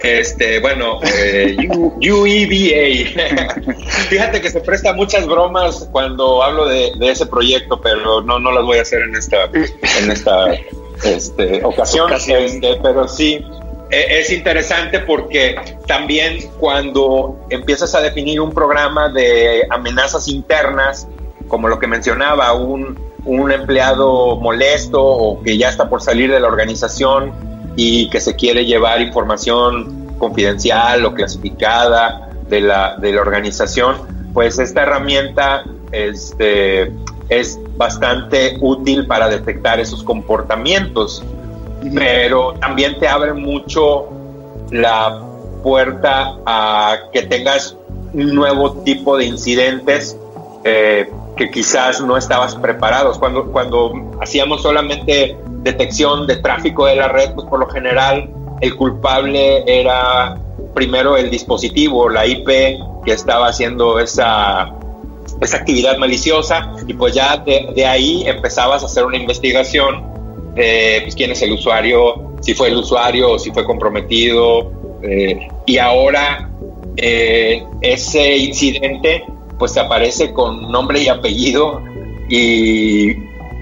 Este, 0.00 0.60
bueno, 0.60 1.00
eh, 1.02 1.56
UEBA. 1.68 3.64
Fíjate 4.08 4.40
que 4.40 4.50
se 4.50 4.60
presta 4.60 4.92
muchas 4.92 5.26
bromas 5.26 5.88
cuando 5.90 6.42
hablo 6.42 6.66
de, 6.66 6.92
ese 7.00 7.26
proyecto, 7.26 7.80
pero 7.80 8.20
no, 8.22 8.38
no 8.38 8.52
las 8.52 8.64
voy 8.64 8.78
a 8.78 8.82
hacer 8.82 9.02
en 9.02 9.16
esta, 9.16 9.46
en 9.46 10.10
esta 10.10 10.54
este, 11.04 11.64
ocasión. 11.64 12.12
Este, 12.12 12.78
pero 12.80 13.08
sí, 13.08 13.44
es 13.90 14.30
interesante 14.30 15.00
porque 15.00 15.56
también 15.86 16.38
cuando 16.58 17.38
empiezas 17.50 17.94
a 17.94 18.00
definir 18.00 18.40
un 18.40 18.52
programa 18.52 19.08
de 19.08 19.66
amenazas 19.70 20.28
internas, 20.28 21.08
como 21.48 21.68
lo 21.68 21.78
que 21.78 21.86
mencionaba, 21.86 22.52
un, 22.52 23.06
empleado 23.50 24.36
molesto 24.36 25.04
o 25.04 25.42
que 25.42 25.58
ya 25.58 25.68
está 25.68 25.88
por 25.90 26.00
salir 26.00 26.30
de 26.30 26.40
la 26.40 26.48
organización 26.48 27.32
y 27.76 28.08
que 28.08 28.20
se 28.20 28.34
quiere 28.36 28.64
llevar 28.64 29.02
información 29.02 30.16
confidencial 30.18 31.04
o 31.04 31.12
clasificada 31.12 32.30
de 32.48 32.62
la, 32.62 32.96
de 32.96 33.12
la 33.12 33.20
organización, 33.20 33.96
pues 34.32 34.58
esta 34.58 34.82
herramienta 34.82 35.64
este, 35.92 36.90
es 37.28 37.58
bastante 37.76 38.56
útil 38.60 39.06
para 39.06 39.28
detectar 39.28 39.78
esos 39.78 40.02
comportamientos 40.02 41.22
pero 41.94 42.54
también 42.54 42.98
te 42.98 43.08
abre 43.08 43.32
mucho 43.32 44.08
la 44.70 45.22
puerta 45.62 46.36
a 46.46 46.96
que 47.12 47.22
tengas 47.22 47.76
un 48.12 48.34
nuevo 48.34 48.72
tipo 48.82 49.16
de 49.16 49.26
incidentes 49.26 50.16
eh, 50.64 51.10
que 51.36 51.50
quizás 51.50 52.00
no 52.00 52.16
estabas 52.16 52.54
preparados. 52.56 53.18
Cuando, 53.18 53.50
cuando 53.52 53.92
hacíamos 54.20 54.62
solamente 54.62 55.36
detección 55.62 56.26
de 56.26 56.36
tráfico 56.36 56.86
de 56.86 56.96
la 56.96 57.08
red, 57.08 57.32
pues 57.34 57.46
por 57.48 57.60
lo 57.60 57.68
general 57.68 58.28
el 58.60 58.76
culpable 58.76 59.62
era 59.66 60.38
primero 60.74 61.16
el 61.16 61.30
dispositivo, 61.30 62.08
la 62.08 62.26
IP 62.26 62.48
que 63.04 63.12
estaba 63.12 63.48
haciendo 63.48 63.98
esa, 63.98 64.72
esa 65.40 65.56
actividad 65.56 65.96
maliciosa 65.98 66.72
y 66.86 66.94
pues 66.94 67.14
ya 67.14 67.36
de, 67.38 67.70
de 67.74 67.86
ahí 67.86 68.22
empezabas 68.26 68.82
a 68.82 68.86
hacer 68.86 69.04
una 69.04 69.16
investigación 69.16 70.17
pues, 71.02 71.14
quién 71.14 71.30
es 71.30 71.42
el 71.42 71.52
usuario, 71.52 72.32
si 72.40 72.54
fue 72.54 72.68
el 72.68 72.76
usuario 72.76 73.32
o 73.32 73.38
si 73.38 73.50
fue 73.50 73.64
comprometido. 73.64 74.72
Eh, 75.02 75.48
y 75.66 75.78
ahora 75.78 76.50
eh, 76.96 77.64
ese 77.80 78.36
incidente 78.36 79.24
pues 79.58 79.76
aparece 79.76 80.32
con 80.32 80.70
nombre 80.72 81.00
y 81.00 81.08
apellido 81.08 81.80
y 82.28 83.12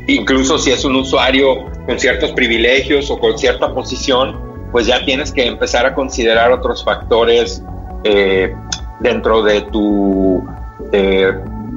incluso 0.07 0.59
si 0.59 0.71
es 0.71 0.85
un 0.85 0.97
usuario 0.97 1.65
con 1.87 1.99
ciertos 1.99 2.33
privilegios 2.33 3.11
o 3.11 3.19
con 3.19 3.39
cierta 3.39 3.73
posición, 3.75 4.39
pues 4.73 4.87
ya 4.87 5.05
tienes 5.05 5.33
que 5.33 5.47
empezar 5.47 5.87
a 5.87 5.95
considerar 5.95 6.53
otros 6.53 6.85
factores 6.85 7.63
eh, 8.05 8.55
dentro 9.01 9.43
de 9.43 9.63
tu 9.63 10.43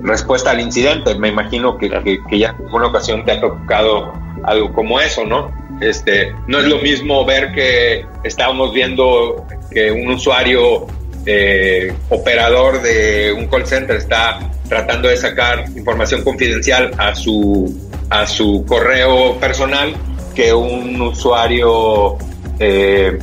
respuesta 0.03 0.51
al 0.51 0.59
incidente. 0.59 1.15
Me 1.15 1.29
imagino 1.29 1.77
que, 1.77 1.89
que, 2.29 2.39
ya 2.39 2.55
en 2.57 2.65
alguna 2.65 2.87
ocasión 2.87 3.25
te 3.25 3.33
ha 3.33 3.41
tocado 3.41 4.13
algo 4.43 4.73
como 4.73 4.99
eso, 4.99 5.25
¿no? 5.25 5.51
Este, 5.81 6.33
no 6.47 6.59
es 6.59 6.65
lo 6.65 6.79
mismo 6.79 7.25
ver 7.25 7.53
que 7.53 8.05
estábamos 8.23 8.73
viendo 8.73 9.45
que 9.71 9.91
un 9.91 10.11
usuario 10.11 10.87
eh, 11.25 11.93
operador 12.09 12.81
de 12.81 13.33
un 13.33 13.47
call 13.47 13.65
center 13.65 13.97
está 13.97 14.39
tratando 14.67 15.07
de 15.07 15.17
sacar 15.17 15.65
información 15.75 16.23
confidencial 16.23 16.91
a 16.97 17.15
su, 17.15 17.89
a 18.09 18.25
su 18.25 18.65
correo 18.67 19.37
personal 19.39 19.95
que 20.35 20.53
un 20.53 21.01
usuario 21.01 22.17
eh, 22.59 23.17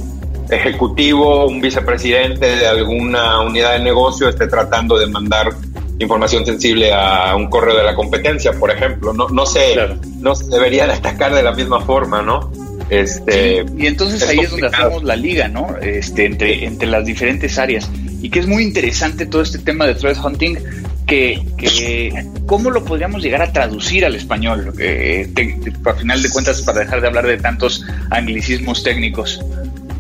ejecutivo, 0.51 1.47
un 1.47 1.61
vicepresidente 1.61 2.57
de 2.57 2.67
alguna 2.67 3.41
unidad 3.41 3.73
de 3.73 3.81
negocio 3.81 4.29
esté 4.29 4.47
tratando 4.47 4.99
de 4.99 5.07
mandar 5.07 5.49
información 5.99 6.45
sensible 6.45 6.93
a 6.93 7.35
un 7.37 7.49
correo 7.49 7.77
de 7.77 7.85
la 7.85 7.95
competencia, 7.95 8.53
por 8.53 8.71
ejemplo. 8.71 9.13
No, 9.13 9.29
no, 9.29 9.47
se, 9.47 9.77
no 10.19 10.35
se 10.35 10.47
debería 10.49 10.87
destacar 10.87 11.35
de 11.35 11.43
la 11.43 11.53
misma 11.53 11.81
forma, 11.81 12.23
¿no? 12.23 12.51
Este, 12.89 13.65
y 13.77 13.87
entonces 13.87 14.23
ahí 14.29 14.39
es 14.39 14.51
donde 14.51 14.69
hacemos 14.69 15.03
la 15.03 15.17
liga, 15.17 15.49
¿no? 15.49 15.77
Este, 15.83 16.27
entre, 16.27 16.65
entre 16.65 16.89
las 16.89 17.05
diferentes 17.05 17.59
áreas. 17.59 17.91
Y 18.21 18.31
que 18.31 18.39
es 18.39 18.47
muy 18.47 18.63
interesante 18.63 19.27
todo 19.27 19.43
este 19.43 19.59
tema 19.59 19.87
de 19.87 19.95
threat 19.95 20.19
hunting, 20.23 20.57
que, 21.07 21.41
que 21.57 22.27
cómo 22.47 22.71
lo 22.71 22.85
podríamos 22.85 23.23
llegar 23.23 23.43
a 23.43 23.53
traducir 23.53 24.05
al 24.05 24.15
español, 24.17 24.73
eh, 24.79 25.29
al 25.85 25.97
final 25.97 26.23
de 26.23 26.31
cuentas, 26.31 26.63
para 26.63 26.81
dejar 26.81 27.01
de 27.01 27.07
hablar 27.07 27.27
de 27.27 27.39
tantos 27.39 27.85
anglicismos 28.11 28.83
técnicos. 28.83 29.41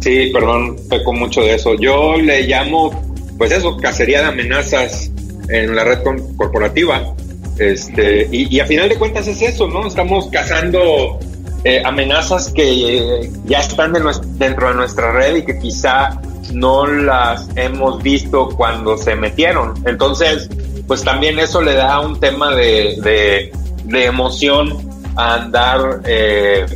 Sí, 0.00 0.30
perdón, 0.32 0.76
peco 0.88 1.12
mucho 1.12 1.42
de 1.42 1.54
eso. 1.54 1.74
Yo 1.80 2.16
le 2.16 2.42
llamo, 2.42 3.14
pues 3.38 3.52
eso, 3.52 3.76
cacería 3.76 4.20
de 4.20 4.26
amenazas 4.26 5.10
en 5.48 5.74
la 5.74 5.84
red 5.84 6.02
corporativa. 6.36 7.14
Este, 7.58 8.28
y, 8.30 8.60
a 8.60 8.66
final 8.66 8.88
de 8.88 8.96
cuentas 8.96 9.26
es 9.26 9.40
eso, 9.40 9.66
¿no? 9.66 9.86
Estamos 9.86 10.28
cazando 10.30 11.18
eh, 11.64 11.82
amenazas 11.84 12.52
que 12.52 13.30
ya 13.46 13.60
están 13.60 13.94
dentro 14.38 14.68
de 14.68 14.74
nuestra 14.74 15.12
red 15.12 15.36
y 15.36 15.44
que 15.44 15.58
quizá 15.58 16.20
no 16.52 16.86
las 16.86 17.48
hemos 17.56 18.02
visto 18.02 18.48
cuando 18.50 18.96
se 18.96 19.16
metieron. 19.16 19.74
Entonces, 19.86 20.48
pues 20.86 21.02
también 21.02 21.38
eso 21.38 21.60
le 21.60 21.74
da 21.74 22.00
un 22.00 22.20
tema 22.20 22.54
de, 22.54 23.50
de, 23.88 24.04
emoción 24.04 24.76
a 25.16 25.34
andar 25.34 26.02
eh, 26.04 26.66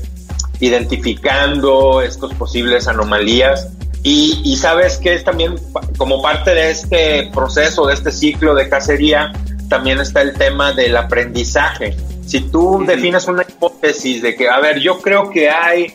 identificando 0.61 2.01
estos 2.03 2.33
posibles 2.35 2.89
anomalías. 2.89 3.69
Y, 4.03 4.41
y 4.45 4.57
sabes 4.57 4.97
que 4.97 5.15
es 5.15 5.25
también 5.25 5.57
como 5.99 6.23
parte 6.23 6.55
de 6.55 6.71
este 6.71 7.31
proceso, 7.35 7.87
de 7.87 7.95
este 7.95 8.11
ciclo 8.11 8.55
de 8.55 8.69
cacería, 8.69 9.33
también 9.69 10.01
está 10.01 10.23
el 10.23 10.35
tema 10.35 10.73
del 10.73 10.97
aprendizaje. 10.97 11.97
Si 12.27 12.41
tú 12.43 12.85
defines 12.87 13.27
una 13.29 13.43
hipótesis 13.43 14.23
de 14.23 14.35
que, 14.35 14.49
a 14.49 14.61
ver, 14.61 14.79
yo 14.81 15.01
creo 15.01 15.31
que 15.31 15.51
hay 15.51 15.95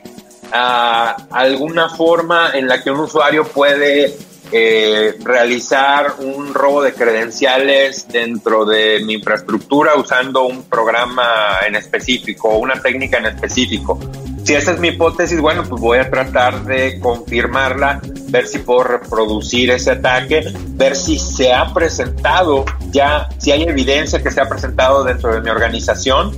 ah, 0.52 1.16
alguna 1.32 1.90
forma 1.90 2.52
en 2.54 2.68
la 2.68 2.84
que 2.84 2.92
un 2.92 3.00
usuario 3.02 3.46
puede 3.46 4.14
eh, 4.52 5.16
realizar 5.24 6.16
un 6.20 6.54
robo 6.54 6.84
de 6.84 6.94
credenciales 6.94 8.08
dentro 8.08 8.64
de 8.64 9.02
mi 9.04 9.14
infraestructura 9.14 9.96
usando 9.96 10.44
un 10.44 10.64
programa 10.64 11.60
en 11.68 11.76
específico, 11.76 12.58
una 12.58 12.80
técnica 12.82 13.18
en 13.18 13.26
específico. 13.26 14.00
Si 14.46 14.54
esa 14.54 14.74
es 14.74 14.80
mi 14.80 14.90
hipótesis, 14.90 15.42
bueno, 15.42 15.64
pues 15.68 15.82
voy 15.82 15.98
a 15.98 16.08
tratar 16.08 16.66
de 16.66 17.00
confirmarla, 17.00 18.00
ver 18.28 18.46
si 18.46 18.60
puedo 18.60 18.84
reproducir 18.84 19.72
ese 19.72 19.90
ataque, 19.90 20.54
ver 20.76 20.96
si 20.96 21.18
se 21.18 21.52
ha 21.52 21.74
presentado 21.74 22.64
ya, 22.92 23.28
si 23.40 23.52
hay 23.52 23.64
evidencia 23.64 24.22
que 24.22 24.30
se 24.30 24.40
ha 24.40 24.48
presentado 24.48 25.04
dentro 25.04 25.34
de 25.34 25.42
mi 25.42 25.50
organización. 25.50 26.38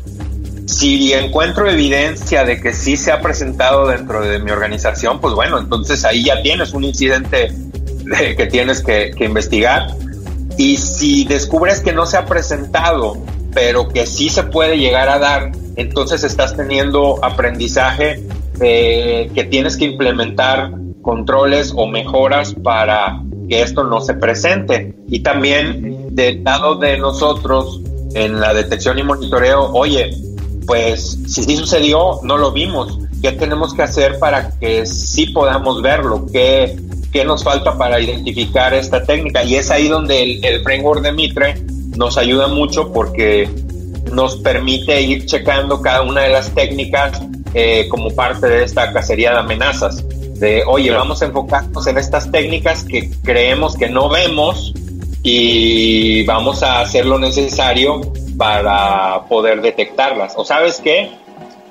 Si 0.68 1.12
encuentro 1.12 1.70
evidencia 1.70 2.46
de 2.46 2.62
que 2.62 2.72
sí 2.72 2.96
se 2.96 3.12
ha 3.12 3.20
presentado 3.20 3.86
dentro 3.88 4.22
de 4.22 4.40
mi 4.40 4.52
organización, 4.52 5.20
pues 5.20 5.34
bueno, 5.34 5.60
entonces 5.60 6.06
ahí 6.06 6.24
ya 6.24 6.42
tienes 6.42 6.72
un 6.72 6.86
incidente 6.86 7.52
que 8.38 8.46
tienes 8.46 8.82
que, 8.82 9.14
investigar. 9.20 9.88
Y 10.58 10.78
si 10.78 11.26
descubres 11.26 11.82
que 11.82 11.92
no 11.92 12.06
se 12.06 12.16
ha 12.16 12.26
presentado, 12.26 13.18
pero 13.54 13.90
que 13.90 14.06
sí 14.06 14.30
se 14.30 14.44
puede 14.44 14.78
llegar 14.78 15.10
a 15.10 15.20
dar, 15.20 15.52
entonces 15.78 16.24
estás 16.24 16.56
teniendo 16.56 17.24
aprendizaje 17.24 18.24
eh, 18.60 19.32
que 19.34 19.44
tienes 19.46 19.78
que 19.78 19.86
implementar 19.86 20.72
controles 21.02 21.74
o 21.76 21.88
mejoras 21.88 22.54
para 22.54 23.24
que 23.48 23.62
esto 23.62 23.84
no 23.86 24.02
se 24.02 24.16
presente. 24.16 24.94
Y 25.08 25.20
también 25.20 26.14
del 26.16 26.44
lado 26.44 26.76
de 26.76 26.98
nosotros, 26.98 27.82
en 28.14 28.40
la 28.40 28.54
detección 28.54 29.00
y 29.00 29.04
monitoreo, 29.04 29.72
oye, 29.74 30.10
pues 30.66 31.18
si 31.28 31.44
sí 31.44 31.56
sucedió, 31.56 32.20
no 32.24 32.38
lo 32.38 32.52
vimos. 32.52 33.00
¿Qué 33.22 33.32
tenemos 33.32 33.74
que 33.74 33.84
hacer 33.84 34.20
para 34.20 34.60
que 34.60 34.86
sí 34.86 35.28
podamos 35.28 35.82
verlo? 35.82 36.26
¿Qué, 36.32 36.76
qué 37.12 37.26
nos 37.26 37.44
falta 37.44 37.78
para 37.78 38.00
identificar 38.00 38.74
esta 38.74 39.04
técnica. 39.04 39.44
Y 39.44 39.56
es 39.56 39.72
ahí 39.72 39.88
donde 39.88 40.40
el, 40.44 40.64
framework 40.64 41.02
de 41.02 41.12
Mitre 41.12 41.56
nos 41.96 42.18
ayuda 42.18 42.48
mucho 42.48 42.92
porque 42.92 43.50
nos 44.12 44.38
permite 44.38 45.02
ir 45.02 45.26
checando 45.26 45.82
cada 45.82 46.02
una 46.02 46.22
de 46.22 46.30
las 46.30 46.54
técnicas 46.54 47.22
eh, 47.54 47.88
como 47.90 48.10
parte 48.12 48.48
de 48.48 48.64
esta 48.64 48.92
cacería 48.92 49.32
de 49.32 49.40
amenazas. 49.40 50.04
De, 50.40 50.64
oye, 50.68 50.92
vamos 50.92 51.22
a 51.22 51.26
enfocarnos 51.26 51.88
en 51.88 51.98
estas 51.98 52.32
técnicas 52.32 52.84
que 52.84 53.10
creemos 53.24 53.76
que 53.76 53.90
no 53.90 54.10
vemos 54.10 54.74
y 55.24 56.24
vamos 56.26 56.62
a 56.64 56.82
hacer 56.82 57.06
lo 57.06 57.18
necesario 57.20 58.02
para 58.38 59.24
poder 59.28 59.62
detectarlas. 59.62 60.34
¿O 60.38 60.46
sabes 60.46 60.80
qué? 60.80 61.12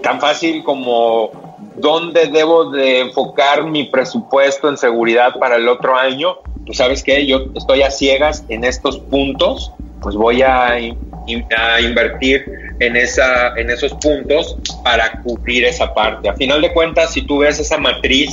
Tan 0.03 0.21
fácil 0.21 0.65
como 0.65 1.31
dónde 1.77 2.27
debo 2.27 2.71
de 2.71 3.01
enfocar 3.01 3.65
mi 3.65 3.85
presupuesto 3.85 4.69
en 4.69 4.77
seguridad 4.77 5.39
para 5.39 5.57
el 5.57 5.69
otro 5.69 5.97
año, 5.97 6.37
pues 6.65 6.79
sabes 6.79 7.03
que 7.03 7.27
yo 7.27 7.47
estoy 7.55 7.83
a 7.83 7.91
ciegas 7.91 8.45
en 8.49 8.65
estos 8.65 8.99
puntos, 8.99 9.73
pues 10.01 10.17
voy 10.17 10.43
a, 10.43 10.79
invertir 11.27 12.45
en, 12.81 12.97
esa, 12.97 13.55
en 13.57 13.71
esos 13.71 13.93
puntos 13.95 14.57
para 14.85 15.23
cubrir 15.23 15.65
esa 15.65 15.93
parte. 15.93 16.29
A 16.29 16.35
final 16.35 16.61
de 16.61 16.73
cuentas, 16.73 17.13
si 17.13 17.23
tú 17.23 17.39
ves 17.39 17.59
esa 17.59 17.79
matriz, 17.79 18.31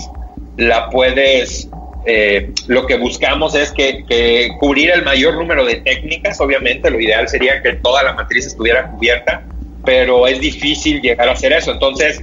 la 0.58 0.90
puedes 0.90 1.70
eh, 2.06 2.52
lo 2.68 2.86
que 2.86 2.98
buscamos 2.98 3.56
es 3.56 3.72
que, 3.72 4.50
cubrir 4.60 4.92
el 4.92 5.04
mayor 5.04 5.36
número 5.36 5.66
de 5.66 5.76
técnicas, 5.76 6.40
obviamente 6.42 6.90
lo 6.90 7.00
ideal 7.00 7.28
sería 7.30 7.62
que 7.62 7.74
toda 7.74 8.04
la 8.04 8.14
matriz 8.14 8.46
estuviera 8.46 8.92
cubierta, 8.92 9.44
pero 9.86 10.28
es 10.28 10.40
difícil 10.40 11.02
llegar 11.02 11.30
a 11.30 11.32
hacer 11.32 11.54
eso. 11.54 11.72
Entonces, 11.72 12.22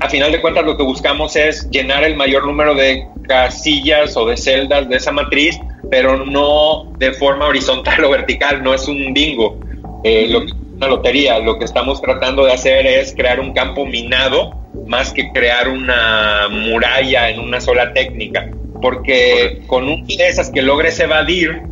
a 0.00 0.08
final 0.08 0.32
de 0.32 0.40
cuentas 0.40 0.64
lo 0.64 0.76
que 0.76 0.82
buscamos 0.82 1.34
es 1.36 1.68
llenar 1.70 2.04
el 2.04 2.16
mayor 2.16 2.46
número 2.46 2.74
de 2.74 3.06
casillas 3.26 4.16
o 4.16 4.26
de 4.26 4.36
celdas 4.36 4.88
de 4.88 4.96
esa 4.96 5.12
matriz, 5.12 5.58
pero 5.90 6.24
no 6.24 6.92
de 6.98 7.12
forma 7.12 7.46
horizontal 7.46 8.04
o 8.04 8.10
vertical, 8.10 8.62
no 8.62 8.74
es 8.74 8.86
un 8.88 9.12
bingo, 9.12 9.58
eh, 10.04 10.26
lo 10.28 10.42
una 10.78 10.86
lotería. 10.86 11.38
Lo 11.40 11.58
que 11.58 11.64
estamos 11.64 12.00
tratando 12.00 12.44
de 12.44 12.52
hacer 12.52 12.86
es 12.86 13.12
crear 13.14 13.40
un 13.40 13.52
campo 13.52 13.84
minado 13.84 14.54
más 14.86 15.12
que 15.12 15.30
crear 15.32 15.68
una 15.68 16.48
muralla 16.48 17.30
en 17.30 17.40
una 17.40 17.60
sola 17.60 17.92
técnica, 17.92 18.48
porque 18.80 19.62
con 19.66 19.88
un 19.88 20.06
de 20.06 20.28
esas 20.28 20.50
que 20.50 20.62
logres 20.62 20.98
evadir, 21.00 21.62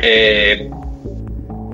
eh, 0.00 0.68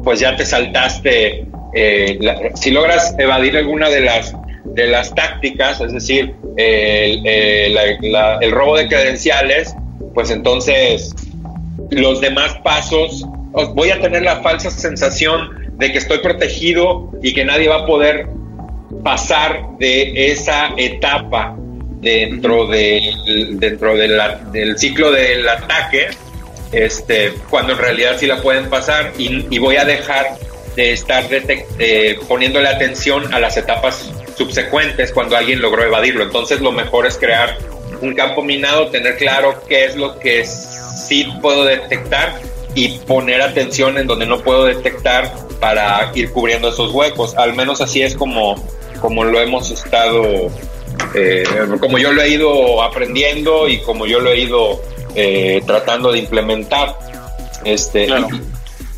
pues 0.03 0.21
ya 0.21 0.37
te 0.37 0.45
saltaste. 0.45 1.47
Eh, 1.77 2.19
si 2.55 2.71
logras 2.71 3.17
evadir 3.19 3.57
alguna 3.57 3.89
de 3.89 4.01
las 4.01 4.37
de 4.75 4.89
las 4.89 5.15
tácticas, 5.15 5.81
es 5.81 5.93
decir, 5.93 6.35
el, 6.57 7.77
robo 8.53 8.77
de 8.77 8.89
credenciales, 8.89 9.75
pues 10.15 10.31
entonces 10.31 11.15
los 11.91 12.21
demás 12.21 12.57
pasos, 12.63 13.25
voy 13.75 13.91
a 13.91 14.01
tener 14.01 14.23
la 14.23 14.43
falsa 14.43 14.71
sensación 14.71 15.73
de 15.77 15.93
que 15.93 15.99
estoy 15.99 16.19
protegido 16.19 17.11
y 17.23 17.33
que 17.35 17.45
nadie 17.45 17.69
va 17.69 17.81
a 17.83 17.87
poder 17.87 18.27
pasar 19.03 19.77
de 19.79 20.31
esa 20.31 20.71
etapa 20.77 21.57
dentro, 22.01 22.67
de, 22.67 23.13
dentro 23.53 23.97
del 23.97 24.79
ciclo 24.79 25.11
del 25.11 25.49
ataque, 25.49 26.09
este, 26.73 27.35
cuando 27.49 27.73
en 27.73 27.79
realidad 27.79 28.17
sí 28.19 28.27
la 28.27 28.43
pueden 28.43 28.69
pasar 28.69 29.13
y, 29.19 29.47
y 29.51 29.59
voy 29.59 29.77
a 29.77 29.85
dejar 29.85 30.37
de 30.75 30.93
estar 30.93 31.25
eh, 31.31 32.19
poniéndole 32.27 32.69
atención 32.69 33.33
a 33.33 33.39
las 33.39 33.57
etapas 33.57 34.11
subsecuentes 34.37 35.13
cuando 35.13 35.37
alguien 35.37 35.61
logró 35.61 35.85
evadirlo. 35.85 36.25
Entonces 36.25 36.61
lo 36.61 36.73
mejor 36.73 37.07
es 37.07 37.17
crear 37.17 37.59
un 38.01 38.15
campo 38.15 38.43
minado, 38.43 38.89
tener 38.89 39.17
claro 39.17 39.63
qué 39.69 39.87
es 39.87 39.97
lo 39.97 40.19
que 40.19 40.45
sí 40.45 41.27
puedo 41.41 41.65
detectar 41.65 42.41
y 42.75 42.99
poner 42.99 43.41
atención 43.41 43.99
en 43.99 44.07
donde 44.07 44.27
no 44.27 44.43
puedo 44.43 44.65
detectar 44.65 45.33
para 45.61 46.11
ir 46.15 46.31
cubriendo 46.31 46.69
esos 46.69 46.93
huecos. 46.93 47.35
Al 47.37 47.55
menos 47.55 47.81
así 47.81 48.03
es 48.03 48.15
como, 48.15 48.57
como 49.01 49.25
lo 49.25 49.41
hemos 49.41 49.71
estado, 49.71 50.51
eh, 51.15 51.45
como 51.81 51.99
yo 51.99 52.13
lo 52.13 52.23
he 52.23 52.31
ido 52.31 52.83
aprendiendo 52.83 53.69
y 53.69 53.79
como 53.79 54.07
yo 54.07 54.21
lo 54.21 54.31
he 54.31 54.41
ido 54.41 54.83
eh, 55.15 55.63
tratando 55.67 56.13
de 56.13 56.19
implementar. 56.19 56.99
Este, 57.65 58.09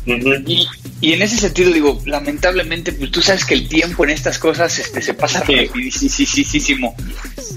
y, 0.05 0.67
y 0.96 0.96
en 1.01 1.21
ese 1.21 1.37
sentido, 1.37 1.71
digo, 1.71 2.01
lamentablemente, 2.05 2.91
pues 2.91 3.11
tú 3.11 3.21
sabes 3.21 3.45
que 3.45 3.53
el 3.53 3.67
tiempo 3.67 4.03
en 4.03 4.09
estas 4.11 4.39
cosas 4.39 4.79
este, 4.79 5.01
se 5.01 5.13
pasa 5.13 5.41
rapidísimo. 5.41 6.95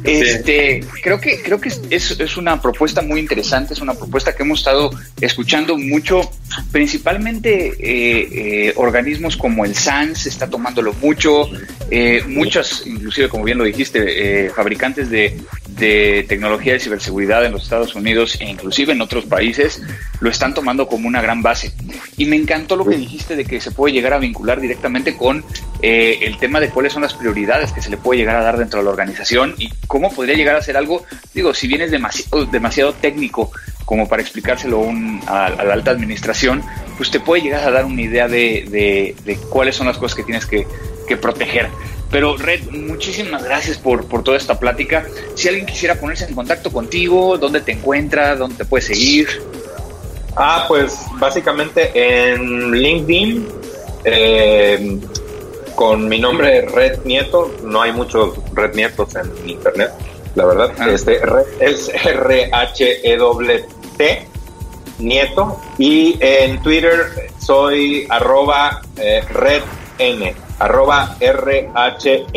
Este, 0.05 0.85
creo 1.03 1.19
que, 1.21 1.41
creo 1.43 1.59
que 1.59 1.69
es, 1.69 1.81
es, 2.19 2.37
una 2.37 2.61
propuesta 2.61 3.01
muy 3.01 3.19
interesante, 3.21 3.73
es 3.73 3.81
una 3.81 3.95
propuesta 3.95 4.35
que 4.35 4.43
hemos 4.43 4.61
estado 4.61 4.91
escuchando 5.21 5.79
mucho, 5.79 6.31
principalmente 6.71 7.69
eh, 7.79 8.69
eh, 8.69 8.73
organismos 8.77 9.37
como 9.37 9.65
el 9.65 9.75
SANS 9.75 10.27
está 10.27 10.49
tomándolo 10.49 10.93
mucho, 10.95 11.49
eh, 11.91 12.23
muchos, 12.27 12.87
inclusive 12.87 13.29
como 13.29 13.45
bien 13.45 13.59
lo 13.59 13.65
dijiste, 13.65 14.51
fabricantes 14.51 15.11
de, 15.11 15.39
de 15.81 16.25
tecnología 16.29 16.75
de 16.75 16.81
ciberseguridad 16.81 17.45
en 17.45 17.53
los 17.53 17.63
Estados 17.63 17.95
Unidos 17.95 18.37
e 18.41 18.45
inclusive 18.45 18.93
en 18.93 19.01
otros 19.01 19.25
países 19.25 19.83
lo 20.21 20.31
están 20.31 20.55
tomando 20.55 20.87
como 20.87 21.09
una 21.09 21.21
gran 21.23 21.43
base. 21.43 21.73
Y 22.17 22.27
me 22.27 22.37
encantó 22.37 22.77
lo 22.77 22.87
que 22.87 22.97
dijiste 22.97 23.30
de 23.37 23.45
que 23.45 23.61
se 23.61 23.71
puede 23.71 23.95
llegar 23.95 24.13
a 24.13 24.19
vincular 24.19 24.61
directamente 24.61 25.17
con 25.17 25.45
eh, 25.83 26.19
el 26.23 26.39
tema 26.39 26.61
de 26.61 26.71
cuáles 26.71 26.93
son 26.93 27.03
las 27.03 27.15
prioridades 27.15 27.73
que 27.73 27.83
se 27.83 27.91
le 27.91 27.97
puede 27.97 28.21
llegar 28.21 28.37
a 28.37 28.43
dar 28.43 28.59
dentro 28.59 28.81
de 28.81 28.85
la 28.85 28.91
organización 28.91 29.55
y 29.59 29.71
cómo 29.87 30.13
podría 30.13 30.37
llegar 30.37 30.57
a 30.57 30.63
ser 30.63 30.77
algo, 30.77 31.05
digo, 31.35 31.55
si 31.55 31.69
bien 31.69 31.81
es 31.83 31.91
demasiado, 31.91 32.47
demasiado 32.47 32.93
técnico 32.93 33.51
como 33.85 34.09
para 34.09 34.23
explicárselo 34.23 34.89
a, 35.27 35.51
la 35.51 35.73
alta 35.73 35.91
administración, 35.91 36.63
pues 36.97 37.11
te 37.11 37.19
puede 37.19 37.43
llegar 37.43 37.67
a 37.67 37.71
dar 37.71 37.85
una 37.85 38.03
idea 38.03 38.29
de, 38.29 39.17
cuáles 39.49 39.77
son 39.77 39.87
las 39.87 39.99
cosas 39.99 40.17
que 40.17 40.23
tienes 40.23 40.47
que, 40.47 40.67
que 41.09 41.17
proteger. 41.17 41.69
Pero 42.11 42.37
Red, 42.37 42.71
muchísimas 42.71 43.45
gracias 43.45 43.79
por, 43.79 44.07
por, 44.07 44.23
toda 44.23 44.37
esta 44.37 44.59
plática. 44.59 45.07
Si 45.35 45.49
alguien 45.49 45.67
quisiera 45.67 45.95
ponerse 45.95 46.25
en 46.25 46.35
contacto 46.35 46.73
contigo, 46.73 47.39
¿dónde 47.39 47.61
te 47.61 47.73
encuentra? 47.73 48.37
¿Dónde 48.37 48.65
te 48.65 48.81
seguir? 48.81 49.29
Ah, 50.37 50.65
pues 50.69 51.07
básicamente 51.19 51.91
en 51.95 52.73
LinkedIn, 52.73 53.49
eh, 54.05 54.99
con 55.75 56.09
mi 56.09 56.19
nombre 56.19 56.63
Red 56.63 57.05
Nieto, 57.05 57.51
no 57.65 57.83
hay 57.83 57.93
muchos 57.93 58.39
Red 58.55 58.75
Nietos 58.75 59.15
en 59.17 59.31
internet, 59.49 59.91
la 60.35 60.47
verdad. 60.47 60.73
Ah. 60.79 60.91
Este 60.91 61.21
es 61.61 61.89
R-H-E-T 61.89 63.19
Nieto 64.99 65.61
y 65.79 66.19
en 66.21 66.63
Twitter 66.63 67.31
soy 67.39 68.07
arroba 68.11 68.83
eh, 68.97 69.23
Red 69.33 69.63
N 69.99 70.35
arroba 70.61 71.17
R-H-E-T-T-N. 71.19 72.31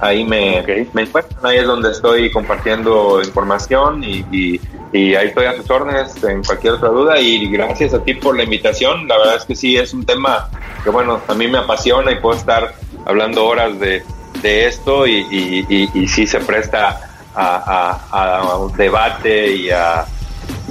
Ahí 0.00 0.24
me, 0.24 0.62
me 0.92 1.02
encuentran, 1.02 1.46
ahí 1.46 1.58
es 1.58 1.66
donde 1.66 1.92
estoy 1.92 2.30
compartiendo 2.30 3.22
información 3.22 4.02
y, 4.04 4.26
y, 4.30 4.60
ahí 4.96 5.26
estoy 5.26 5.46
a 5.46 5.56
tus 5.56 5.68
órdenes 5.68 6.22
en 6.22 6.44
cualquier 6.44 6.74
otra 6.74 6.88
duda 6.88 7.18
y 7.18 7.48
gracias 7.50 7.94
a 7.94 8.04
ti 8.04 8.14
por 8.14 8.36
la 8.36 8.44
invitación. 8.44 9.08
La 9.08 9.18
verdad 9.18 9.36
es 9.36 9.44
que 9.44 9.56
sí, 9.56 9.76
es 9.76 9.92
un 9.92 10.06
tema 10.06 10.48
que 10.84 10.90
bueno, 10.90 11.20
a 11.26 11.34
mí 11.34 11.48
me 11.48 11.58
apasiona 11.58 12.12
y 12.12 12.20
puedo 12.20 12.36
estar 12.36 12.74
hablando 13.04 13.44
horas 13.44 13.78
de, 13.80 14.04
de 14.40 14.66
esto 14.66 15.06
y, 15.06 15.26
y, 15.30 15.90
y, 15.94 16.08
sí 16.08 16.26
se 16.26 16.38
presta 16.40 17.00
a, 17.34 18.58
un 18.60 18.76
debate 18.76 19.50
y 19.50 19.70
a, 19.70 20.06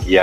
y 0.05 0.17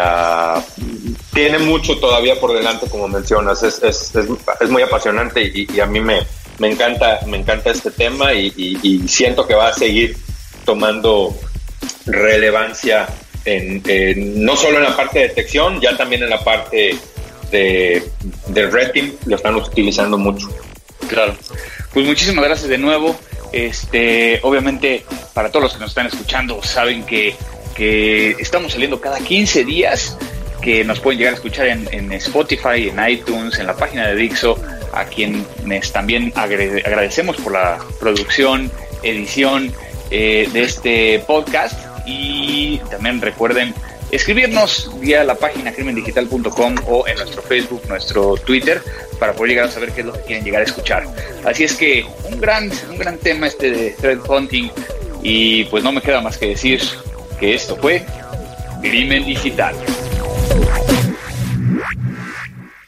Tiene 1.33 1.59
mucho 1.59 1.99
todavía 1.99 2.39
por 2.41 2.53
delante, 2.53 2.89
como 2.89 3.09
mencionas, 3.09 3.63
es, 3.63 3.83
es, 3.83 4.15
es, 4.15 4.71
muy 4.71 4.83
apasionante 4.83 5.43
y, 5.43 5.81
a 5.81 5.87
mí 5.87 6.01
me, 6.01 6.21
me, 6.59 6.71
encanta, 6.71 7.21
me 7.27 7.39
encanta 7.39 7.71
este 7.71 7.91
tema 7.91 8.33
y, 8.33 9.09
siento 9.09 9.47
que 9.47 9.55
va 9.55 9.69
a 9.69 9.75
seguir 9.75 10.17
tomando 10.65 11.35
relevancia 12.07 13.09
en, 13.44 14.44
no 14.44 14.57
solo 14.57 14.79
en 14.79 14.85
la 14.85 14.96
parte 14.96 15.20
de 15.20 15.29
detección, 15.29 15.81
ya 15.81 15.96
también 15.96 16.22
en 16.22 16.31
la 16.31 16.42
parte 16.42 16.96
de, 17.50 18.03
del 18.48 18.72
rating 18.72 19.12
lo 19.26 19.37
están 19.37 19.55
utilizando 19.57 20.18
mucho. 20.18 20.48
Claro. 21.09 21.35
Pues 21.92 22.07
muchísimas 22.07 22.44
gracias 22.44 22.68
de 22.68 22.79
nuevo. 22.79 23.18
Este, 23.53 24.38
obviamente, 24.42 25.05
para 25.35 25.50
todos 25.50 25.64
los 25.64 25.72
que 25.74 25.81
nos 25.81 25.90
están 25.90 26.07
escuchando, 26.07 26.62
saben 26.62 27.05
que, 27.05 27.35
que 27.74 28.31
estamos 28.38 28.72
saliendo 28.72 29.00
cada 29.00 29.18
15 29.18 29.64
días, 29.64 30.16
que 30.62 30.85
nos 30.85 31.00
pueden 31.00 31.18
llegar 31.18 31.35
a 31.35 31.37
escuchar 31.37 31.66
en, 31.66 31.88
en 31.92 32.12
Spotify, 32.12 32.88
en 32.88 33.09
iTunes, 33.09 33.59
en 33.59 33.66
la 33.66 33.76
página 33.76 34.07
de 34.07 34.14
Dixo, 34.14 34.57
a 34.92 35.05
quienes 35.05 35.92
también 35.92 36.33
agradecemos 36.37 37.37
por 37.37 37.53
la 37.53 37.79
producción, 37.98 38.70
edición 39.03 39.72
eh, 40.11 40.48
de 40.53 40.62
este 40.62 41.18
podcast. 41.20 41.89
Y 42.11 42.79
también 42.90 43.20
recuerden 43.20 43.75
escribirnos 44.11 44.90
vía 45.01 45.23
la 45.23 45.37
página 45.37 45.73
crimendigital.com 45.73 46.75
o 46.88 47.07
en 47.07 47.16
nuestro 47.16 47.42
Facebook, 47.42 47.83
nuestro 47.88 48.37
Twitter, 48.37 48.83
para 49.18 49.33
poder 49.33 49.51
llegar 49.51 49.66
a 49.66 49.70
saber 49.70 49.92
qué 49.92 50.01
es 50.01 50.07
lo 50.07 50.12
que 50.12 50.20
quieren 50.20 50.44
llegar 50.44 50.62
a 50.62 50.64
escuchar. 50.64 51.05
Así 51.44 51.64
es 51.64 51.75
que 51.77 52.05
un 52.25 52.40
gran, 52.40 52.70
un 52.90 52.99
gran 52.99 53.18
tema 53.18 53.46
este 53.46 53.70
de 53.70 53.90
thread 53.90 54.18
hunting 54.29 54.70
y 55.23 55.64
pues 55.64 55.85
no 55.85 55.92
me 55.92 56.01
queda 56.01 56.20
más 56.20 56.38
que 56.38 56.49
decir 56.49 56.81
que 57.38 57.55
esto 57.55 57.77
fue 57.77 58.05
Crimen 58.83 59.25
Digital. 59.25 59.75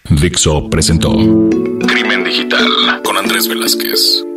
Dixo 0.08 0.68
presentó 0.70 1.10
Crimen 1.86 2.24
Digital 2.24 3.00
con 3.04 3.16
Andrés 3.16 3.48
Velázquez. 3.48 4.31